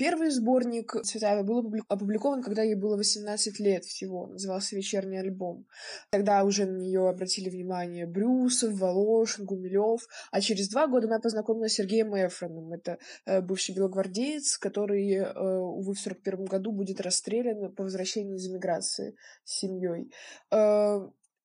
Первый 0.00 0.30
сборник 0.30 0.96
Цветаевой 1.04 1.44
был 1.44 1.84
опубликован, 1.88 2.42
когда 2.42 2.62
ей 2.62 2.74
было 2.74 2.96
18 2.96 3.60
лет 3.60 3.84
всего. 3.84 4.28
Назывался 4.28 4.74
«Вечерний 4.74 5.18
альбом». 5.18 5.66
Тогда 6.08 6.42
уже 6.44 6.64
на 6.64 6.78
нее 6.78 7.06
обратили 7.06 7.50
внимание 7.50 8.06
Брюсов, 8.06 8.72
Волошин, 8.72 9.44
Гумилев. 9.44 10.00
А 10.30 10.40
через 10.40 10.70
два 10.70 10.86
года 10.86 11.06
она 11.06 11.18
познакомилась 11.18 11.72
с 11.72 11.74
Сергеем 11.74 12.16
Эфроном. 12.16 12.72
Это 12.72 12.96
э, 13.26 13.42
бывший 13.42 13.74
белогвардеец, 13.74 14.56
который, 14.56 15.16
э, 15.16 15.58
увы, 15.58 15.92
в 15.92 16.00
41 16.00 16.46
году 16.46 16.72
будет 16.72 17.02
расстрелян 17.02 17.70
по 17.74 17.82
возвращении 17.82 18.36
из 18.36 18.48
эмиграции 18.48 19.16
с 19.44 19.58
семьей. 19.58 20.10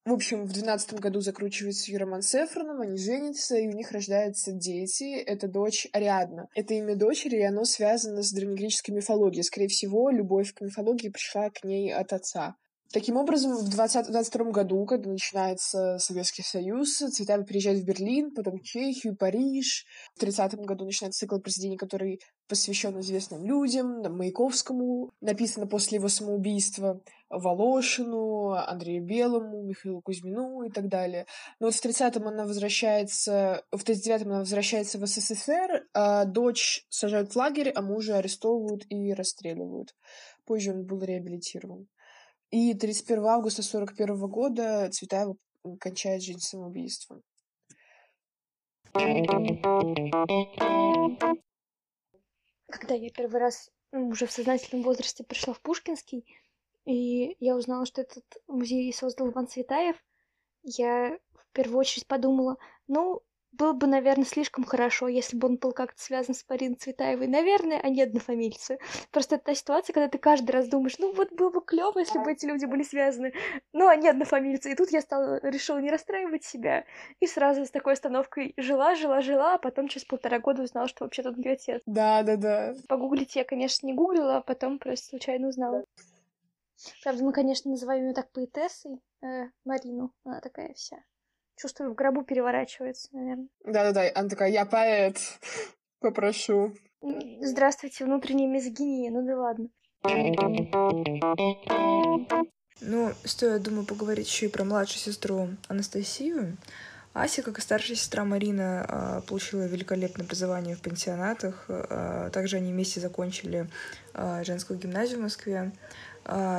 В 0.05 0.13
общем, 0.13 0.45
в 0.45 0.51
двенадцатом 0.51 0.99
году 0.99 1.19
закручивается 1.19 1.89
с 2.21 2.35
Эфроном, 2.35 2.81
они 2.81 2.95
женятся, 2.95 3.57
и 3.57 3.67
у 3.67 3.71
них 3.71 3.91
рождаются 3.91 4.51
дети. 4.51 5.19
Это 5.19 5.47
дочь 5.47 5.87
Ариадна. 5.93 6.47
Это 6.53 6.75
имя 6.75 6.95
дочери, 6.95 7.37
и 7.37 7.43
оно 7.43 7.65
связано 7.65 8.21
с 8.21 8.31
древнегреческой 8.31 8.93
мифологией. 8.93 9.43
Скорее 9.43 9.67
всего, 9.67 10.11
любовь 10.11 10.53
к 10.53 10.61
мифологии 10.61 11.09
пришла 11.09 11.49
к 11.49 11.63
ней 11.63 11.91
от 11.91 12.13
отца. 12.13 12.55
Таким 12.93 13.17
образом, 13.17 13.57
в 13.57 13.67
2022 13.67 14.51
году, 14.51 14.85
когда 14.85 15.09
начинается 15.09 15.97
Советский 15.97 16.43
Союз, 16.43 16.97
Цветаева 16.97 17.43
переезжает 17.43 17.79
в 17.79 17.85
Берлин, 17.85 18.33
потом 18.33 18.57
в 18.57 18.63
Чехию, 18.63 19.17
Париж. 19.17 19.85
В 20.15 20.19
30 20.19 20.55
году 20.59 20.85
начинается 20.85 21.19
цикл 21.19 21.39
произведений, 21.39 21.77
который 21.77 22.21
посвящен 22.47 22.97
известным 22.99 23.43
людям, 23.43 24.01
Маяковскому, 24.15 25.11
написано 25.19 25.67
после 25.67 25.97
его 25.97 26.07
самоубийства, 26.07 27.01
Волошину, 27.29 28.51
Андрею 28.51 29.03
Белому, 29.03 29.63
Михаилу 29.63 30.01
Кузьмину 30.01 30.61
и 30.63 30.69
так 30.69 30.87
далее. 30.87 31.25
Но 31.59 31.67
вот 31.67 31.75
в 31.75 31.83
30-м 31.83 32.27
она 32.27 32.45
возвращается, 32.45 33.63
в 33.71 33.83
39-м 33.83 34.27
она 34.29 34.39
возвращается 34.39 34.99
в 34.99 35.05
СССР, 35.05 35.87
а 35.93 36.25
дочь 36.25 36.85
сажают 36.89 37.31
в 37.31 37.35
лагерь, 37.35 37.71
а 37.71 37.81
мужа 37.81 38.19
арестовывают 38.19 38.83
и 38.89 39.11
расстреливают. 39.13 39.95
Позже 40.45 40.71
он 40.71 40.85
был 40.85 41.01
реабилитирован. 41.01 41.87
И 42.55 42.73
31 42.73 43.25
августа 43.25 43.61
1941 43.61 44.29
года 44.29 44.89
Цветаева 44.89 45.35
кончает 45.77 46.23
жизнь 46.23 46.39
самоубийством. 46.39 47.21
когда 52.67 52.95
я 52.95 53.09
первый 53.09 53.41
раз 53.41 53.69
ну, 53.91 54.07
уже 54.07 54.25
в 54.25 54.31
сознательном 54.31 54.85
возрасте 54.85 55.25
пришла 55.25 55.53
в 55.53 55.59
Пушкинский, 55.59 56.25
и 56.85 57.35
я 57.41 57.57
узнала, 57.57 57.85
что 57.85 58.01
этот 58.03 58.23
музей 58.47 58.93
создал 58.93 59.31
Иван 59.31 59.49
Цветаев, 59.49 59.97
я 60.63 61.19
в 61.33 61.51
первую 61.51 61.79
очередь 61.79 62.07
подумала, 62.07 62.55
ну, 62.87 63.21
было 63.57 63.73
бы, 63.73 63.87
наверное, 63.87 64.25
слишком 64.25 64.63
хорошо, 64.63 65.07
если 65.07 65.37
бы 65.37 65.47
он 65.47 65.57
был 65.57 65.71
как-то 65.71 66.01
связан 66.01 66.35
с 66.35 66.45
Мариной 66.49 66.75
Цветаевой. 66.75 67.27
Наверное, 67.27 67.79
они 67.79 68.01
однофамильцы. 68.01 68.79
Просто 69.11 69.35
это 69.35 69.45
та 69.45 69.55
ситуация, 69.55 69.93
когда 69.93 70.07
ты 70.07 70.17
каждый 70.17 70.51
раз 70.51 70.67
думаешь, 70.67 70.97
ну 70.99 71.13
вот 71.13 71.31
было 71.33 71.49
бы 71.49 71.61
клево, 71.61 71.99
если 71.99 72.19
бы 72.19 72.31
эти 72.31 72.45
люди 72.45 72.65
были 72.65 72.83
связаны, 72.83 73.33
но 73.73 73.87
они 73.87 74.09
однофамильцы. 74.09 74.71
И 74.71 74.75
тут 74.75 74.91
я 74.91 75.01
стала, 75.01 75.39
решила 75.41 75.79
не 75.79 75.89
расстраивать 75.89 76.43
себя. 76.43 76.85
И 77.19 77.27
сразу 77.27 77.65
с 77.65 77.71
такой 77.71 77.93
остановкой 77.93 78.53
жила, 78.57 78.95
жила, 78.95 79.21
жила, 79.21 79.55
а 79.55 79.57
потом 79.57 79.87
через 79.87 80.05
полтора 80.05 80.39
года 80.39 80.63
узнала, 80.63 80.87
что 80.87 81.03
вообще 81.03 81.23
тут 81.23 81.37
не 81.37 81.49
отец. 81.49 81.81
Да, 81.85 82.23
да, 82.23 82.37
да. 82.37 82.75
Погуглить 82.87 83.35
я, 83.35 83.43
конечно, 83.43 83.87
не 83.87 83.93
гуглила, 83.93 84.37
а 84.37 84.41
потом 84.41 84.79
просто 84.79 85.07
случайно 85.07 85.47
узнала. 85.47 85.85
Правда, 87.03 87.23
мы, 87.23 87.31
конечно, 87.31 87.71
называем 87.71 88.07
ее 88.07 88.13
так 88.13 88.31
поэтессой, 88.31 89.01
э, 89.21 89.49
Марину. 89.63 90.11
Она 90.23 90.41
такая 90.41 90.73
вся. 90.73 90.97
Чувствую, 91.57 91.91
в 91.91 91.95
гробу 91.95 92.23
переворачивается, 92.23 93.09
наверное. 93.13 93.47
Да-да-да, 93.63 94.11
она 94.13 94.29
такая, 94.29 94.51
я 94.51 94.65
поэт, 94.65 95.17
попрошу. 95.99 96.73
Здравствуйте, 97.41 98.03
внутренняя 98.03 98.49
мизогиния, 98.49 99.11
ну 99.11 99.25
да 99.25 99.37
ладно. 99.37 99.69
Ну, 102.81 103.11
стоит, 103.23 103.63
думаю, 103.63 103.85
поговорить 103.85 104.27
еще 104.27 104.47
и 104.47 104.49
про 104.49 104.63
младшую 104.65 104.99
сестру 104.99 105.49
Анастасию. 105.69 106.57
Ася, 107.13 107.41
как 107.43 107.57
и 107.59 107.61
старшая 107.61 107.95
сестра 107.95 108.25
Марина, 108.25 108.85
а, 108.87 109.21
получила 109.21 109.65
великолепное 109.65 110.25
образование 110.25 110.75
в 110.75 110.81
пансионатах. 110.81 111.65
А, 111.69 112.29
также 112.31 112.57
они 112.57 112.73
вместе 112.73 112.99
закончили 112.99 113.69
а, 114.13 114.43
женскую 114.43 114.77
гимназию 114.77 115.19
в 115.19 115.23
Москве. 115.23 115.71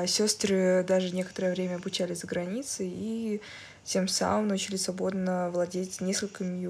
Сестры 0.07 0.85
даже 0.87 1.13
некоторое 1.13 1.51
время 1.51 1.75
обучались 1.75 2.21
за 2.21 2.29
границей 2.29 2.89
и 2.89 3.43
тем 3.87 4.09
самым 4.09 4.49
научились 4.49 4.83
свободно 4.83 5.51
владеть 5.51 6.01
несколькими 6.01 6.67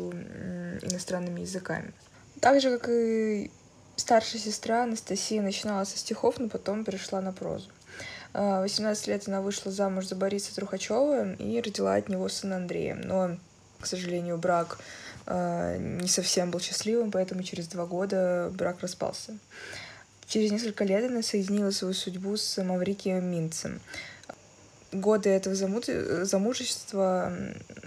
иностранными 0.85 1.41
языками. 1.41 1.93
Так 2.41 2.61
же, 2.61 2.79
как 2.79 2.91
и 2.91 3.51
старшая 3.97 4.41
сестра 4.41 4.83
Анастасия 4.83 5.43
начинала 5.43 5.85
со 5.85 5.97
стихов, 5.97 6.39
но 6.39 6.49
потом 6.49 6.85
перешла 6.85 7.21
на 7.21 7.33
прозу. 7.33 7.71
В 8.35 8.61
18 8.61 9.07
лет 9.07 9.27
она 9.27 9.41
вышла 9.41 9.73
замуж 9.73 10.07
за 10.07 10.15
Бориса 10.15 10.55
Трухачева 10.55 11.33
и 11.35 11.61
родила 11.61 11.95
от 11.95 12.11
него 12.11 12.29
сына 12.29 12.57
Андрея. 12.57 12.95
Но 12.95 13.39
к 13.81 13.87
сожалению, 13.87 14.39
брак 14.39 14.79
э, 15.27 15.77
не 15.79 16.09
совсем 16.09 16.51
был 16.51 16.61
счастливым, 16.61 17.11
поэтому 17.11 17.43
через 17.43 17.69
два 17.69 17.87
года 17.87 18.51
брак 18.53 18.81
распался. 18.81 19.39
Через 20.27 20.51
несколько 20.51 20.85
лет 20.85 21.05
она 21.05 21.23
соединила 21.23 21.71
свою 21.71 21.95
судьбу 21.95 22.37
с 22.37 22.63
Маврикием 22.63 23.25
Минцем. 23.31 23.81
Годы 24.97 25.29
этого 25.29 25.55
замужества 26.25 27.31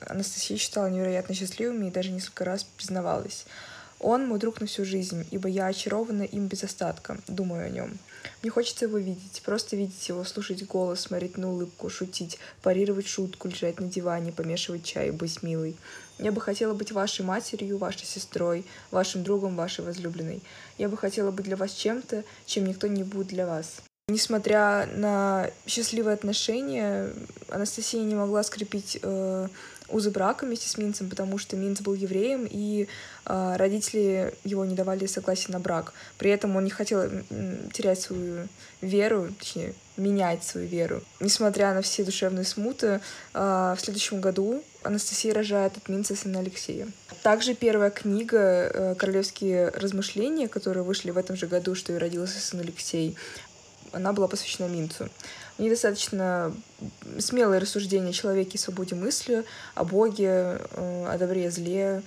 Анастасия 0.05 0.57
считала 0.57 0.91
невероятно 0.91 1.33
счастливыми 1.33 1.87
и 1.87 1.91
даже 1.91 2.11
несколько 2.11 2.45
раз 2.45 2.63
признавалась. 2.77 3.47
Он 3.99 4.27
мой 4.27 4.37
друг 4.37 4.61
на 4.61 4.67
всю 4.67 4.85
жизнь, 4.85 5.25
ибо 5.31 5.49
я 5.49 5.65
очарована 5.65 6.21
им 6.21 6.45
без 6.45 6.63
остатка, 6.63 7.17
думаю 7.27 7.65
о 7.65 7.69
нем. 7.69 7.97
Мне 8.43 8.51
хочется 8.51 8.85
его 8.85 8.99
видеть, 8.99 9.41
просто 9.43 9.75
видеть 9.75 10.07
его, 10.07 10.23
слушать 10.23 10.67
голос, 10.67 10.99
смотреть 10.99 11.37
на 11.37 11.49
улыбку, 11.51 11.89
шутить, 11.89 12.37
парировать 12.61 13.07
шутку, 13.07 13.47
лежать 13.47 13.79
на 13.79 13.87
диване, 13.87 14.31
помешивать 14.31 14.83
чай, 14.83 15.09
быть 15.09 15.41
милой. 15.41 15.75
Я 16.19 16.31
бы 16.31 16.39
хотела 16.41 16.75
быть 16.75 16.91
вашей 16.91 17.25
матерью, 17.25 17.79
вашей 17.79 18.05
сестрой, 18.05 18.65
вашим 18.91 19.23
другом, 19.23 19.55
вашей 19.55 19.83
возлюбленной. 19.83 20.43
Я 20.77 20.89
бы 20.89 20.95
хотела 20.95 21.31
быть 21.31 21.45
для 21.45 21.57
вас 21.57 21.71
чем-то, 21.71 22.23
чем 22.45 22.65
никто 22.65 22.85
не 22.85 23.03
будет 23.03 23.27
для 23.27 23.47
вас. 23.47 23.81
Несмотря 24.09 24.87
на 24.95 25.51
счастливые 25.67 26.15
отношения, 26.15 27.13
Анастасия 27.47 28.01
не 28.01 28.15
могла 28.15 28.41
скрепить 28.41 28.97
э, 29.03 29.47
узы 29.87 30.09
брака 30.09 30.45
вместе 30.45 30.67
с 30.67 30.77
Минцем, 30.79 31.09
потому 31.09 31.37
что 31.37 31.55
Минц 31.55 31.81
был 31.81 31.93
евреем, 31.93 32.47
и 32.49 32.87
э, 33.25 33.55
родители 33.55 34.33
его 34.43 34.65
не 34.65 34.75
давали 34.75 35.05
согласия 35.05 35.51
на 35.51 35.59
брак. 35.59 35.93
При 36.17 36.31
этом 36.31 36.55
он 36.55 36.63
не 36.63 36.71
хотел 36.71 37.03
терять 37.71 38.01
свою 38.01 38.47
веру, 38.81 39.29
точнее, 39.37 39.75
менять 39.95 40.43
свою 40.43 40.67
веру. 40.67 41.03
Несмотря 41.19 41.73
на 41.75 41.83
все 41.83 42.03
душевные 42.03 42.45
смуты, 42.45 43.01
э, 43.33 43.75
в 43.77 43.79
следующем 43.79 44.21
году 44.21 44.63
Анастасия 44.81 45.33
рожает 45.33 45.75
от 45.77 45.89
Минца 45.89 46.15
сына 46.15 46.39
Алексея. 46.39 46.87
Также 47.21 47.53
первая 47.53 47.89
книга 47.89 48.37
э, 48.37 48.95
«Королевские 48.95 49.69
размышления», 49.69 50.47
которые 50.47 50.83
вышли 50.83 51.11
в 51.11 51.17
этом 51.17 51.35
же 51.35 51.47
году, 51.47 51.75
что 51.75 51.91
и 51.93 51.97
родился 51.97 52.39
сын 52.39 52.61
Алексей, 52.61 53.17
она 53.93 54.13
была 54.13 54.27
посвящена 54.27 54.67
Минцу. 54.67 55.09
У 55.57 55.61
нее 55.61 55.71
достаточно 55.71 56.53
смелое 57.19 57.59
рассуждение 57.59 58.11
о 58.11 58.13
человеке 58.13 58.51
и 58.53 58.57
свободе 58.57 58.95
мысли, 58.95 59.43
о 59.75 59.83
Боге, 59.83 60.61
э, 60.71 61.05
о 61.07 61.17
добре 61.17 61.47
и 61.47 61.49
зле. 61.49 62.01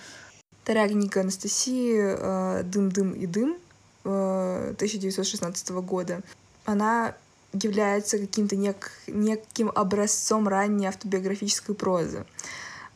Вторая 0.62 0.88
книга 0.88 1.20
Анастасии 1.20 1.98
э, 2.00 2.62
«Дым-дым 2.62 3.12
и 3.12 3.26
дым» 3.26 3.58
1916 4.04 5.70
э, 5.70 5.80
года. 5.80 6.22
Она 6.64 7.14
является 7.52 8.18
каким-то 8.18 8.56
нек 8.56 8.90
неким 9.06 9.70
образцом 9.74 10.48
ранней 10.48 10.86
автобиографической 10.86 11.74
прозы. 11.74 12.24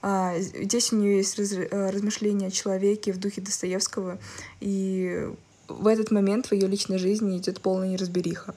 А, 0.01 0.39
здесь 0.39 0.93
у 0.93 0.97
нее 0.97 1.19
есть 1.19 1.39
раз 1.39 1.53
размышления 1.71 2.47
о 2.47 2.51
человеке 2.51 3.13
в 3.13 3.19
духе 3.19 3.41
Достоевского, 3.41 4.19
и 4.61 5.29
в 5.69 5.87
этот 5.87 6.11
момент 6.11 6.47
в 6.47 6.53
ее 6.53 6.69
личной 6.69 6.99
жизни 6.99 7.39
идет 7.39 7.61
полная 7.61 7.89
неразбериха. 7.89 8.55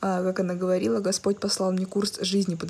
А, 0.00 0.22
как 0.22 0.40
она 0.40 0.54
говорила, 0.54 1.00
Господь 1.00 1.38
послал 1.38 1.72
мне 1.72 1.86
курс 1.86 2.18
жизни 2.20 2.54
по, 2.54 2.66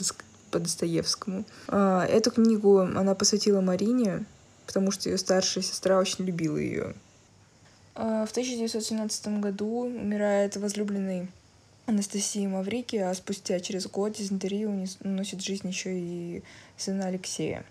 по 0.51 0.59
Достоевскому. 0.59 1.45
А, 1.69 2.05
эту 2.07 2.31
книгу 2.31 2.79
она 2.79 3.15
посвятила 3.15 3.61
Марине, 3.61 4.25
потому 4.67 4.91
что 4.91 5.09
ее 5.09 5.19
старшая 5.19 5.63
сестра 5.63 5.99
очень 5.99 6.25
любила 6.25 6.57
ее. 6.57 6.95
А, 7.95 8.27
в 8.27 8.31
1917 8.31 9.41
году 9.41 9.81
умирает 9.81 10.57
возлюбленный 10.57 11.29
Анастасии 11.87 12.47
Маврики, 12.47 12.97
а 12.97 13.15
спустя 13.15 13.61
через 13.61 13.87
год 13.87 14.13
дизентерию 14.15 14.87
уносит 15.05 15.41
жизнь 15.41 15.69
еще 15.69 15.97
и 15.97 16.43
сына 16.77 17.07
Алексея. 17.07 17.65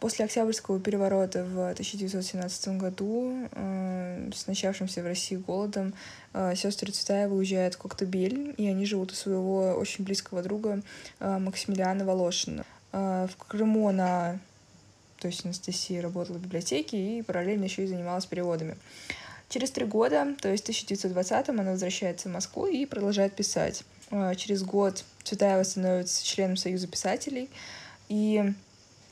После 0.00 0.26
Октябрьского 0.26 0.78
переворота 0.78 1.44
в 1.44 1.70
1917 1.70 2.68
году 2.76 3.48
э, 3.52 4.30
с 4.34 4.46
начавшимся 4.46 5.02
в 5.02 5.06
России 5.06 5.36
голодом 5.36 5.94
э, 6.34 6.54
сестры 6.54 6.92
Цветаевы 6.92 7.36
уезжают 7.36 7.76
в 7.76 7.78
Коктебель, 7.78 8.54
и 8.58 8.66
они 8.68 8.84
живут 8.84 9.12
у 9.12 9.14
своего 9.14 9.72
очень 9.72 10.04
близкого 10.04 10.42
друга 10.42 10.82
э, 11.18 11.38
Максимилиана 11.38 12.04
Волошина. 12.04 12.66
Э, 12.92 13.26
в 13.30 13.36
Крыму 13.38 13.88
она, 13.88 14.38
то 15.18 15.28
есть 15.28 15.46
Анастасия, 15.46 16.02
работала 16.02 16.36
в 16.36 16.42
библиотеке 16.42 16.98
и 16.98 17.22
параллельно 17.22 17.64
еще 17.64 17.84
и 17.84 17.86
занималась 17.86 18.26
переводами. 18.26 18.76
Через 19.48 19.70
три 19.70 19.86
года, 19.86 20.34
то 20.42 20.50
есть 20.50 20.66
в 20.66 20.68
1920-м, 20.68 21.58
она 21.58 21.70
возвращается 21.70 22.28
в 22.28 22.32
Москву 22.32 22.66
и 22.66 22.84
продолжает 22.84 23.34
писать. 23.34 23.82
Э, 24.10 24.34
через 24.36 24.62
год 24.62 25.04
Цветаева 25.24 25.62
становится 25.62 26.22
членом 26.22 26.58
Союза 26.58 26.86
писателей, 26.86 27.48
и 28.10 28.52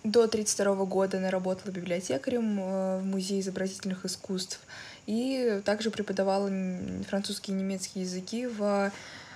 до 0.04 0.24
1932 0.24 0.84
года 0.84 1.16
она 1.16 1.30
работала 1.30 1.72
библиотекарем 1.72 2.60
э, 2.60 2.98
в 3.00 3.04
Музее 3.04 3.40
изобразительных 3.40 4.04
искусств 4.04 4.60
и 5.06 5.62
также 5.64 5.90
преподавала 5.90 6.50
французский 7.08 7.52
и 7.52 7.54
немецкий 7.54 8.00
языки 8.00 8.46
в 8.46 8.92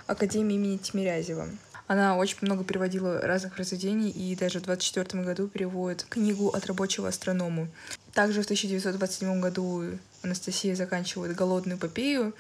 Академии 0.07 0.57
имени 0.57 0.77
Тимирязева. 0.77 1.49
Она 1.87 2.19
очень 2.19 2.37
много 2.43 2.65
переводила 2.65 3.19
разных 3.23 3.55
произведений 3.55 4.11
и 4.11 4.37
даже 4.37 4.61
в 4.61 4.65
24 4.65 5.25
году 5.25 5.49
переводит 5.49 6.05
книгу 6.05 6.49
«От 6.49 6.67
рабочего 6.67 7.09
астроному». 7.09 7.69
Также 8.13 8.43
в 8.43 8.45
1927 8.45 9.41
году 9.41 9.85
Анастасия 10.23 10.77
заканчивает 10.77 11.35
«Голодную 11.35 11.79
эпопею», 11.79 12.35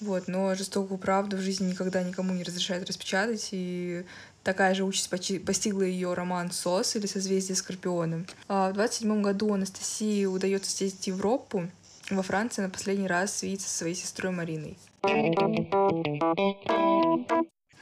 вот, 0.00 0.28
но 0.28 0.54
жестокую 0.54 0.98
правду 0.98 1.36
в 1.36 1.40
жизни 1.40 1.70
никогда 1.70 2.02
никому 2.02 2.34
не 2.34 2.42
разрешают 2.42 2.86
распечатать, 2.86 3.48
и 3.52 4.04
такая 4.46 4.74
же 4.74 4.84
участь 4.84 5.10
постигла 5.10 5.82
ее 5.82 6.14
роман 6.14 6.52
«Сос» 6.52 6.94
или 6.94 7.06
«Созвездие 7.06 7.56
Скорпиона». 7.56 8.24
В 8.46 8.72
27 8.72 9.20
году 9.20 9.52
Анастасии 9.52 10.24
удается 10.24 10.70
съездить 10.70 11.04
в 11.04 11.08
Европу, 11.08 11.68
во 12.10 12.22
Франции 12.22 12.62
на 12.62 12.70
последний 12.70 13.08
раз 13.08 13.42
видеться 13.42 13.68
со 13.68 13.78
своей 13.78 13.96
сестрой 13.96 14.32
Мариной. 14.32 14.78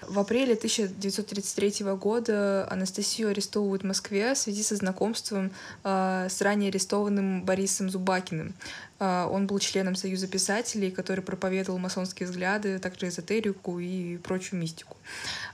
В 0.03 0.19
апреле 0.19 0.55
1933 0.55 1.85
года 1.95 2.69
Анастасию 2.71 3.31
арестовывают 3.31 3.83
в 3.83 3.87
Москве 3.87 4.35
в 4.35 4.39
связи 4.39 4.63
со 4.63 4.77
знакомством 4.77 5.51
э, 5.83 6.27
с 6.29 6.41
ранее 6.43 6.69
арестованным 6.69 7.45
Борисом 7.45 7.89
Зубакиным. 7.89 8.55
Э, 8.99 9.27
он 9.31 9.47
был 9.47 9.59
членом 9.59 9.97
Союза 9.97 10.27
писателей, 10.27 10.91
который 10.91 11.23
проповедовал 11.23 11.79
масонские 11.79 12.29
взгляды, 12.29 12.79
также 12.79 13.09
эзотерику 13.09 13.79
и 13.79 14.19
прочую 14.19 14.61
мистику. 14.61 14.97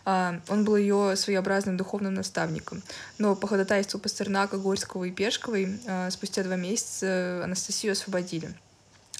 Э, 0.05 0.41
он 0.49 0.65
был 0.65 0.77
ее 0.77 1.15
своеобразным 1.17 1.77
духовным 1.77 2.15
наставником. 2.15 2.83
Но 3.19 3.37
по 3.37 3.47
ходатайству 3.47 4.01
Пастернака, 4.01 4.59
Горького 4.59 5.05
и 5.05 5.11
Пешковой 5.11 5.79
э, 5.87 6.11
спустя 6.11 6.43
два 6.43 6.57
месяца 6.57 7.43
Анастасию 7.45 7.93
освободили. 7.93 8.53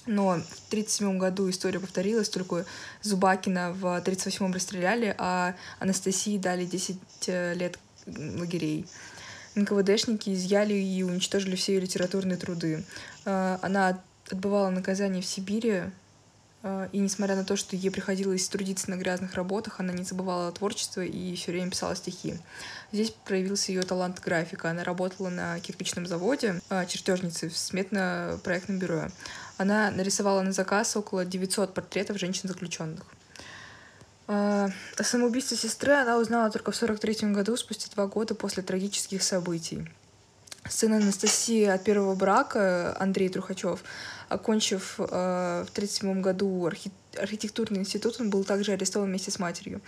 Но 0.07 0.29
в 0.29 0.67
1937 0.69 1.17
году 1.17 1.49
история 1.49 1.79
повторилась, 1.79 2.29
только 2.29 2.65
Зубакина 3.03 3.71
в 3.71 3.85
1938 3.85 4.53
расстреляли, 4.53 5.15
а 5.17 5.53
Анастасии 5.79 6.37
дали 6.37 6.65
10 6.65 6.97
э, 7.27 7.53
лет 7.53 7.77
лагерей. 8.07 8.87
НКВДшники 9.53 10.33
изъяли 10.33 10.73
и 10.73 11.03
уничтожили 11.03 11.55
все 11.55 11.75
ее 11.75 11.81
литературные 11.81 12.37
труды. 12.37 12.83
Э, 13.25 13.59
она 13.61 14.01
отбывала 14.31 14.71
наказание 14.71 15.21
в 15.21 15.25
Сибири, 15.25 15.83
э, 16.63 16.89
и 16.91 16.97
несмотря 16.97 17.35
на 17.35 17.43
то, 17.43 17.55
что 17.55 17.75
ей 17.75 17.91
приходилось 17.91 18.47
трудиться 18.49 18.89
на 18.89 18.95
грязных 18.95 19.35
работах, 19.35 19.79
она 19.79 19.93
не 19.93 20.03
забывала 20.03 20.47
о 20.47 20.51
творчестве 20.51 21.07
и 21.07 21.35
все 21.35 21.51
время 21.51 21.69
писала 21.69 21.95
стихи. 21.95 22.39
Здесь 22.91 23.11
проявился 23.11 23.71
ее 23.71 23.83
талант 23.83 24.19
графика. 24.19 24.71
Она 24.71 24.83
работала 24.83 25.29
на 25.29 25.59
кирпичном 25.59 26.07
заводе 26.07 26.59
чертежницей 26.87 27.49
в 27.49 27.57
сметно-проектном 27.57 28.79
бюро. 28.79 29.09
Она 29.57 29.91
нарисовала 29.91 30.41
на 30.41 30.51
заказ 30.51 30.95
около 30.95 31.25
900 31.25 31.73
портретов 31.73 32.17
женщин-заключенных. 32.17 33.03
О 34.27 34.69
самоубийстве 35.03 35.57
сестры 35.57 35.93
она 35.93 36.17
узнала 36.17 36.49
только 36.49 36.71
в 36.71 36.75
43 36.75 37.31
году, 37.31 37.57
спустя 37.57 37.89
два 37.93 38.07
года 38.07 38.33
после 38.33 38.63
трагических 38.63 39.23
событий. 39.23 39.87
Сын 40.69 40.93
Анастасии 40.93 41.65
от 41.65 41.83
первого 41.83 42.15
брака, 42.15 42.95
Андрей 42.99 43.29
Трухачев, 43.29 43.83
окончив 44.29 44.95
э, 44.99 45.03
в 45.03 45.71
1937 45.71 46.21
году 46.21 46.65
архи 46.65 46.91
архитектурный 47.19 47.79
институт, 47.79 48.21
он 48.21 48.29
был 48.29 48.45
также 48.45 48.71
арестован 48.71 49.09
вместе 49.09 49.31
с 49.31 49.39
матерью. 49.39 49.81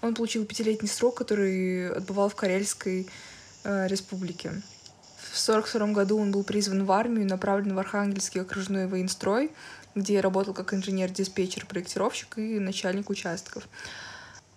Он 0.00 0.14
получил 0.14 0.44
пятилетний 0.44 0.88
срок, 0.88 1.16
который 1.16 1.90
отбывал 1.90 2.28
в 2.28 2.36
Карельской 2.36 3.08
э, 3.64 3.88
республике. 3.88 4.62
В 5.38 5.48
1942 5.48 5.94
году 5.94 6.18
он 6.18 6.32
был 6.32 6.42
призван 6.42 6.84
в 6.84 6.90
армию, 6.90 7.24
направлен 7.24 7.72
в 7.72 7.78
Архангельский 7.78 8.40
окружной 8.40 8.88
военстрой, 8.88 9.52
где 9.94 10.20
работал 10.20 10.52
как 10.52 10.74
инженер-диспетчер, 10.74 11.64
проектировщик 11.64 12.38
и 12.38 12.58
начальник 12.58 13.08
участков. 13.08 13.68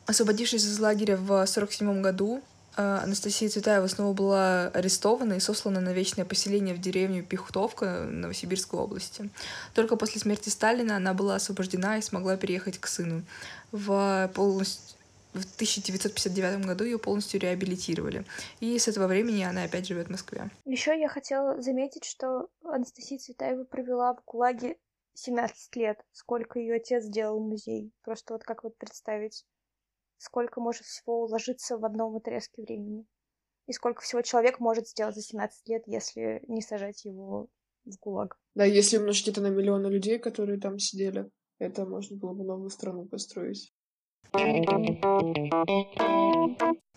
Освободившись 0.07 0.65
из 0.65 0.79
лагеря 0.79 1.17
в 1.17 1.43
1947 1.43 2.01
году, 2.01 2.41
э, 2.77 2.99
Анастасия 3.03 3.47
Цветаева 3.47 3.85
снова 3.85 4.13
была 4.13 4.67
арестована 4.69 5.33
и 5.33 5.39
сослана 5.39 5.81
на 5.81 5.93
вечное 5.93 6.25
поселение 6.25 6.73
в 6.73 6.81
деревню 6.81 7.23
Пихтовка 7.23 8.07
Новосибирской 8.09 8.79
области. 8.79 9.29
Только 9.75 9.97
после 9.97 10.19
смерти 10.19 10.49
Сталина 10.49 10.95
она 10.95 11.13
была 11.13 11.35
освобождена 11.35 11.99
и 11.99 12.01
смогла 12.01 12.37
переехать 12.37 12.79
к 12.79 12.87
сыну. 12.87 13.21
В 13.71 14.31
полностью 14.33 14.95
в 15.33 15.55
1959 15.55 16.65
году 16.65 16.83
ее 16.83 16.99
полностью 16.99 17.39
реабилитировали. 17.39 18.25
И 18.59 18.77
с 18.77 18.87
этого 18.87 19.07
времени 19.07 19.43
она 19.43 19.63
опять 19.63 19.87
живет 19.87 20.07
в 20.07 20.11
Москве. 20.11 20.49
Еще 20.65 20.99
я 20.99 21.07
хотела 21.07 21.61
заметить, 21.61 22.05
что 22.05 22.49
Анастасия 22.63 23.17
Цветаева 23.17 23.63
провела 23.63 24.13
в 24.13 24.23
ГУЛАГе 24.25 24.77
17 25.13 25.75
лет. 25.75 25.99
Сколько 26.11 26.59
ее 26.59 26.75
отец 26.75 27.03
сделал 27.03 27.39
музей. 27.39 27.93
Просто 28.03 28.33
вот 28.33 28.43
как 28.43 28.63
вот 28.63 28.77
представить, 28.77 29.45
сколько 30.17 30.59
может 30.59 30.85
всего 30.85 31.23
уложиться 31.23 31.77
в 31.77 31.85
одном 31.85 32.15
отрезке 32.15 32.61
времени. 32.61 33.05
И 33.67 33.73
сколько 33.73 34.01
всего 34.01 34.21
человек 34.21 34.59
может 34.59 34.87
сделать 34.87 35.15
за 35.15 35.21
17 35.21 35.67
лет, 35.69 35.83
если 35.85 36.43
не 36.47 36.61
сажать 36.61 37.05
его 37.05 37.47
в 37.85 37.97
ГУЛАГ. 37.99 38.37
Да, 38.55 38.65
если 38.65 38.97
умножить 38.97 39.27
это 39.27 39.41
на 39.41 39.47
миллионы 39.47 39.87
людей, 39.87 40.19
которые 40.19 40.59
там 40.59 40.77
сидели, 40.77 41.29
это 41.57 41.85
можно 41.85 42.17
было 42.17 42.33
бы 42.33 42.43
новую 42.43 42.69
страну 42.69 43.05
построить. 43.05 43.70
В 44.33 44.37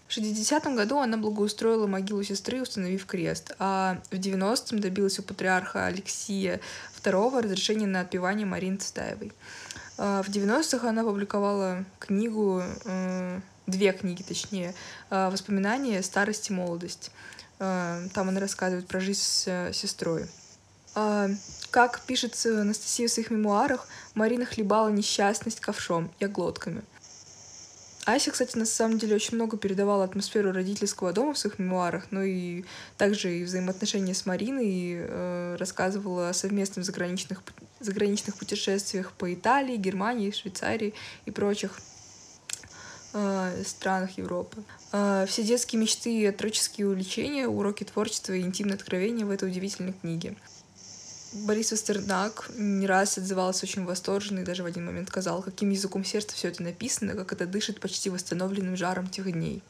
60-м 0.09 0.77
году 0.77 0.99
она 0.99 1.17
благоустроила 1.17 1.89
могилу 1.89 2.23
сестры, 2.23 2.63
установив 2.63 3.07
крест, 3.07 3.57
а 3.59 3.99
в 4.11 4.15
90-м 4.15 4.79
добилась 4.79 5.19
у 5.19 5.25
патриарха 5.25 5.87
Алексия 5.87 6.61
II 7.03 7.43
разрешения 7.43 7.89
на 7.89 8.03
отпевание 8.03 8.47
Марины 8.47 8.77
Цветаевой. 8.77 9.33
А 9.99 10.23
в 10.23 10.29
90-х 10.29 10.89
она 10.89 11.03
опубликовала 11.03 11.85
книгу, 11.99 12.63
э, 12.85 13.41
две 13.67 13.93
книги 13.93 14.23
точнее, 14.23 14.73
э, 15.11 15.29
«Воспоминания. 15.31 16.03
Старость 16.05 16.51
и 16.51 16.53
молодость». 16.53 17.11
Э, 17.59 18.07
там 18.15 18.29
она 18.29 18.39
рассказывает 18.39 18.87
про 18.87 19.01
жизнь 19.01 19.23
с 19.23 19.71
сестрой. 19.73 20.27
А, 20.95 21.29
как 21.71 22.03
пишет 22.03 22.41
Анастасия 22.47 23.09
в 23.09 23.11
своих 23.11 23.33
мемуарах, 23.33 23.89
Марина 24.15 24.45
хлебала 24.45 24.91
несчастность 24.91 25.59
ковшом 25.59 26.13
и 26.21 26.27
оглотками— 26.27 26.85
Ася, 28.05 28.31
кстати, 28.31 28.59
на 28.59 28.67
самом 28.67 28.99
деле 28.99 29.15
очень 29.15 29.37
много 29.37 29.57
передавала 29.57 30.05
атмосферу 30.05 30.53
родительского 30.53 31.13
дома 31.13 31.33
в 31.33 31.39
своих 31.39 31.59
мемуарах, 31.59 32.09
ну 32.11 32.23
и 32.23 32.65
также 32.99 33.39
и 33.39 33.45
взаимоотношения 33.45 34.13
с 34.13 34.27
Мариной, 34.27 34.67
и, 34.67 34.97
э, 34.99 35.57
рассказывала 35.59 36.29
о 36.29 36.35
совместных 36.35 36.85
заграничных, 36.85 37.43
заграничных 37.81 38.37
путешествиях 38.37 39.13
по 39.13 39.33
Италии, 39.33 39.77
Германии, 39.77 40.31
Швейцарии 40.33 40.93
и 41.25 41.31
прочих 41.31 41.81
э, 43.15 43.63
странах 43.65 44.19
Европы. 44.19 44.63
Э, 44.93 45.25
все 45.27 45.43
детские 45.43 45.81
мечты, 45.81 46.27
отроческие 46.29 46.89
увлечения, 46.89 47.49
уроки 47.49 47.85
творчества 47.85 48.35
и 48.35 48.43
интимные 48.43 48.75
откровения 48.75 49.25
в 49.25 49.31
этой 49.31 49.49
удивительной 49.49 49.95
книге. 49.95 50.37
Борис 51.35 51.71
Пастернак 51.71 52.49
не 52.57 52.87
раз 52.87 53.19
отзывался 53.19 53.67
очень 53.67 53.85
восторженно 53.85 54.41
и 54.41 54.45
даже 54.45 54.63
в 54.63 54.67
один 54.67 54.87
момент 54.87 55.09
сказал, 55.09 55.43
каким 55.43 55.71
языком 55.71 56.05
сердца 56.05 56.37
все 56.37 56.49
это 56.49 56.63
написано, 56.63 57.15
как 57.15 57.33
это 57.33 57.45
дышит 57.45 57.81
почти 57.81 58.09
восстановленным 58.09 58.77
жаром 58.77 59.09
тех 59.09 59.31
дней. 59.33 59.61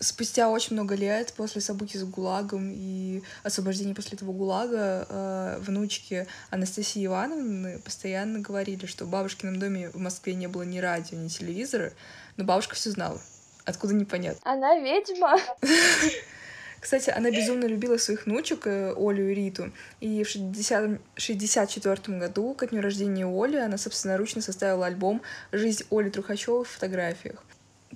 Спустя 0.00 0.50
очень 0.50 0.74
много 0.74 0.96
лет 0.96 1.32
после 1.36 1.60
событий 1.60 1.96
с 1.96 2.04
ГУЛАГом 2.04 2.72
и 2.74 3.22
освобождения 3.44 3.94
после 3.94 4.16
этого 4.16 4.32
ГУЛАГа 4.32 5.06
э, 5.08 5.58
внучки 5.60 6.26
Анастасии 6.50 7.06
Ивановны 7.06 7.78
постоянно 7.78 8.40
говорили, 8.40 8.84
что 8.86 9.04
в 9.04 9.10
бабушкином 9.10 9.58
доме 9.60 9.90
в 9.90 9.98
Москве 9.98 10.34
не 10.34 10.48
было 10.48 10.64
ни 10.64 10.80
радио, 10.80 11.16
ни 11.16 11.28
телевизора, 11.28 11.92
но 12.36 12.44
бабушка 12.44 12.74
все 12.74 12.90
знала. 12.90 13.20
Откуда 13.64 13.94
непонятно. 13.94 14.40
Она 14.44 14.76
ведьма. 14.80 15.38
Кстати, 16.80 17.10
она 17.10 17.30
безумно 17.30 17.64
любила 17.66 17.96
своих 17.96 18.26
внучек, 18.26 18.66
э, 18.66 18.94
Олю 18.96 19.28
и 19.28 19.34
Риту. 19.34 19.72
И 20.00 20.22
в 20.22 20.28
1964 20.28 22.18
году, 22.18 22.54
ко 22.54 22.66
дню 22.66 22.80
рождения 22.80 23.26
Оли, 23.26 23.56
она 23.56 23.78
собственноручно 23.78 24.42
составила 24.42 24.86
альбом 24.86 25.22
«Жизнь 25.52 25.84
Оли 25.90 26.10
Трухачевой 26.10 26.64
в 26.64 26.68
фотографиях». 26.68 27.42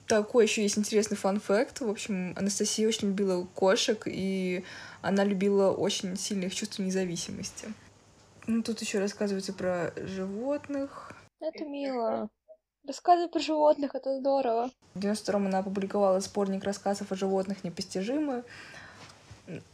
Такой 0.07 0.45
еще 0.45 0.63
есть 0.63 0.79
интересный 0.79 1.17
фан-факт. 1.17 1.81
В 1.81 1.89
общем, 1.89 2.35
Анастасия 2.37 2.89
очень 2.89 3.09
любила 3.09 3.47
кошек, 3.55 4.03
и 4.07 4.65
она 5.03 5.25
любила 5.25 5.71
очень 5.71 6.17
сильных 6.17 6.55
чувств 6.55 6.79
независимости. 6.79 7.73
Ну, 8.47 8.63
тут 8.63 8.81
еще 8.81 8.99
рассказывается 8.99 9.53
про 9.53 9.93
животных. 9.97 11.13
Это 11.41 11.65
мило. 11.65 12.29
Рассказы 12.87 13.29
про 13.29 13.41
животных, 13.41 13.95
это 13.95 14.19
здорово. 14.19 14.71
В 14.95 14.99
92-м 14.99 15.47
она 15.47 15.59
опубликовала 15.59 16.19
сборник 16.21 16.65
рассказов 16.65 17.13
о 17.13 17.15
животных 17.15 17.63
«Непостижимые». 17.63 18.43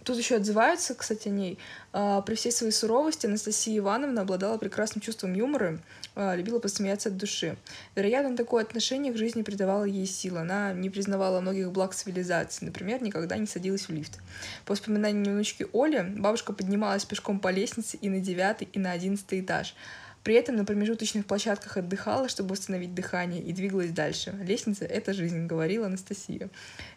Тут 0.04 0.16
еще 0.16 0.36
отзываются, 0.36 0.94
кстати, 0.94 1.28
о 1.28 1.30
ней. 1.30 1.58
А, 1.92 2.22
при 2.22 2.34
всей 2.34 2.50
своей 2.50 2.72
суровости 2.72 3.26
Анастасия 3.26 3.76
Ивановна 3.76 4.22
обладала 4.22 4.56
прекрасным 4.56 5.02
чувством 5.02 5.34
юмора, 5.34 5.78
а, 6.14 6.34
любила 6.34 6.58
посмеяться 6.58 7.10
от 7.10 7.18
души. 7.18 7.56
Вероятно, 7.94 8.36
такое 8.36 8.64
отношение 8.64 9.12
к 9.12 9.18
жизни 9.18 9.42
придавало 9.42 9.84
ей 9.84 10.06
сил. 10.06 10.38
Она 10.38 10.72
не 10.72 10.88
признавала 10.88 11.40
многих 11.40 11.70
благ 11.72 11.94
цивилизации. 11.94 12.64
Например, 12.64 13.02
никогда 13.02 13.36
не 13.36 13.46
садилась 13.46 13.88
в 13.88 13.92
лифт. 13.92 14.18
По 14.64 14.72
воспоминаниям 14.72 15.34
внучки 15.34 15.66
Оли, 15.74 16.02
бабушка 16.16 16.54
поднималась 16.54 17.04
пешком 17.04 17.38
по 17.38 17.50
лестнице 17.50 17.98
и 17.98 18.08
на 18.08 18.20
девятый, 18.20 18.68
и 18.72 18.78
на 18.78 18.92
одиннадцатый 18.92 19.40
этаж— 19.40 19.74
при 20.26 20.34
этом 20.34 20.56
на 20.56 20.64
промежуточных 20.64 21.24
площадках 21.24 21.76
отдыхала, 21.76 22.28
чтобы 22.28 22.50
восстановить 22.50 22.92
дыхание, 22.92 23.40
и 23.40 23.52
двигалась 23.52 23.92
дальше. 23.92 24.34
Лестница— 24.42 24.84
это 24.86 25.12
жизнь, 25.12 25.46
говорила 25.46 25.86
Анастасия. 25.86 26.50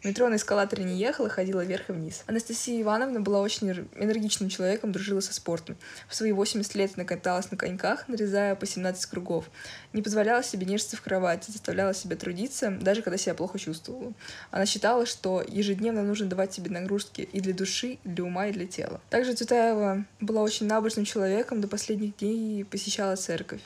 Метро 0.04 0.30
на 0.30 0.38
эскалаторе 0.38 0.84
не 0.84 0.98
ехала, 0.98 1.30
ходила 1.30 1.64
вверх 1.64 1.92
и 1.92 1.94
вниз. 1.94 2.24
Анастасия 2.26 2.82
Ивановна 2.82 3.22
была 3.22 3.42
очень 3.42 3.70
энергичным 3.70 4.50
человеком, 4.50 4.92
дружила 4.92 5.20
со 5.20 5.32
спортом. 5.32 5.78
В 6.08 6.16
свои 6.16 6.32
80 6.32 6.74
лет 6.74 6.94
она 6.96 7.06
каталась 7.06 7.52
на 7.52 7.58
коньках, 7.58 8.08
нарезая 8.08 8.56
по 8.56 8.66
17 8.66 9.06
кругов. 9.06 9.52
Не 9.94 10.02
позволяла 10.02 10.42
себе 10.42 10.66
нежиться 10.66 10.98
в 10.98 11.02
кровати, 11.04 11.52
заставляла 11.52 11.94
себя 11.94 12.16
трудиться, 12.16 12.72
даже 12.82 13.04
когда 13.04 13.18
себя 13.20 13.36
плохо 13.36 13.60
чувствовала. 13.60 14.12
Она 14.50 14.66
считала, 14.66 15.06
что 15.06 15.46
ежедневно 15.48 16.02
нужно 16.02 16.26
давать 16.26 16.52
себе 16.52 16.72
нагрузки 16.72 17.22
и 17.22 17.40
для 17.42 17.54
души, 17.54 18.00
и 18.04 18.10
для 18.10 18.24
ума, 18.24 18.48
и 18.48 18.54
для 18.54 18.66
тела. 18.66 19.00
Также 19.12 19.34
Цветаева 19.34 20.04
была 20.20 20.42
очень 20.42 20.66
набожным 20.66 21.06
человеком, 21.06 21.62
до 21.62 21.68
последних 21.68 22.18
дней 22.18 22.66
посещала 22.66 23.19
церковь. 23.20 23.62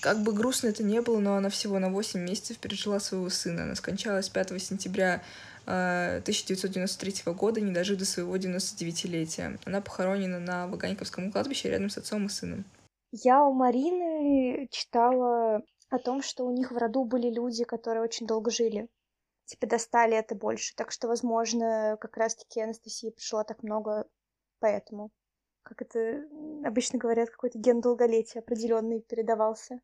Как 0.00 0.22
бы 0.22 0.32
грустно 0.32 0.68
это 0.68 0.84
не 0.84 1.00
было, 1.00 1.18
но 1.18 1.36
она 1.36 1.48
всего 1.48 1.78
на 1.78 1.90
8 1.90 2.20
месяцев 2.20 2.58
пережила 2.58 3.00
своего 3.00 3.28
сына. 3.28 3.64
Она 3.64 3.74
скончалась 3.74 4.28
5 4.28 4.62
сентября 4.62 5.22
1993 5.66 7.22
э, 7.26 7.32
года, 7.32 7.60
не 7.60 7.72
дожив 7.72 7.98
до 7.98 8.04
своего 8.04 8.36
99-летия. 8.36 9.58
Она 9.64 9.80
похоронена 9.80 10.38
на 10.38 10.68
Ваганьковском 10.68 11.32
кладбище 11.32 11.70
рядом 11.70 11.90
с 11.90 11.98
отцом 11.98 12.26
и 12.26 12.28
сыном. 12.28 12.64
Я 13.10 13.44
у 13.44 13.52
Марины 13.52 14.68
читала 14.70 15.62
о 15.88 15.98
том, 15.98 16.22
что 16.22 16.44
у 16.44 16.50
них 16.50 16.70
в 16.70 16.76
роду 16.76 17.04
были 17.04 17.30
люди, 17.30 17.64
которые 17.64 18.02
очень 18.02 18.26
долго 18.26 18.50
жили. 18.50 18.88
Типа 19.46 19.66
до 19.66 19.78
100 19.78 20.04
лет 20.06 20.32
и 20.32 20.34
больше. 20.34 20.74
Так 20.76 20.90
что, 20.90 21.08
возможно, 21.08 21.96
как 22.00 22.16
раз-таки 22.16 22.60
Анастасия 22.60 23.10
пришла 23.10 23.44
так 23.44 23.62
много 23.62 24.06
поэтому. 24.58 25.10
Как 25.64 25.82
это 25.82 26.24
обычно 26.64 26.98
говорят, 26.98 27.30
какой-то 27.30 27.58
ген 27.58 27.80
долголетия 27.80 28.40
определенный 28.40 29.00
передавался 29.00 29.80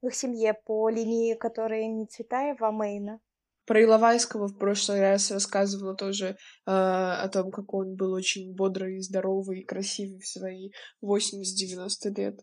в 0.00 0.06
их 0.06 0.14
семье 0.14 0.54
по 0.54 0.88
линии, 0.88 1.34
которая 1.34 1.86
не 1.86 2.06
Цветаева, 2.06 2.68
а 2.68 2.72
Мейна. 2.72 3.20
Про 3.66 3.82
Иловайского 3.82 4.46
в 4.46 4.56
прошлый 4.58 5.00
раз 5.00 5.32
рассказывала 5.32 5.96
тоже 5.96 6.28
э, 6.28 6.34
о 6.66 7.28
том, 7.28 7.50
как 7.50 7.74
он 7.74 7.96
был 7.96 8.12
очень 8.12 8.54
бодрый, 8.54 9.00
здоровый 9.00 9.60
и 9.60 9.64
красивый 9.64 10.20
в 10.20 10.26
свои 10.26 10.70
80-90 11.02 12.14
лет. 12.16 12.40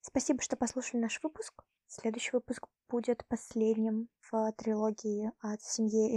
Спасибо, 0.00 0.40
что 0.40 0.56
послушали 0.56 1.00
наш 1.00 1.20
выпуск. 1.22 1.64
Следующий 1.88 2.30
выпуск 2.32 2.66
будет 2.88 3.26
последним 3.28 4.08
в 4.30 4.52
трилогии 4.52 5.32
от 5.40 5.62
семьи 5.62 6.16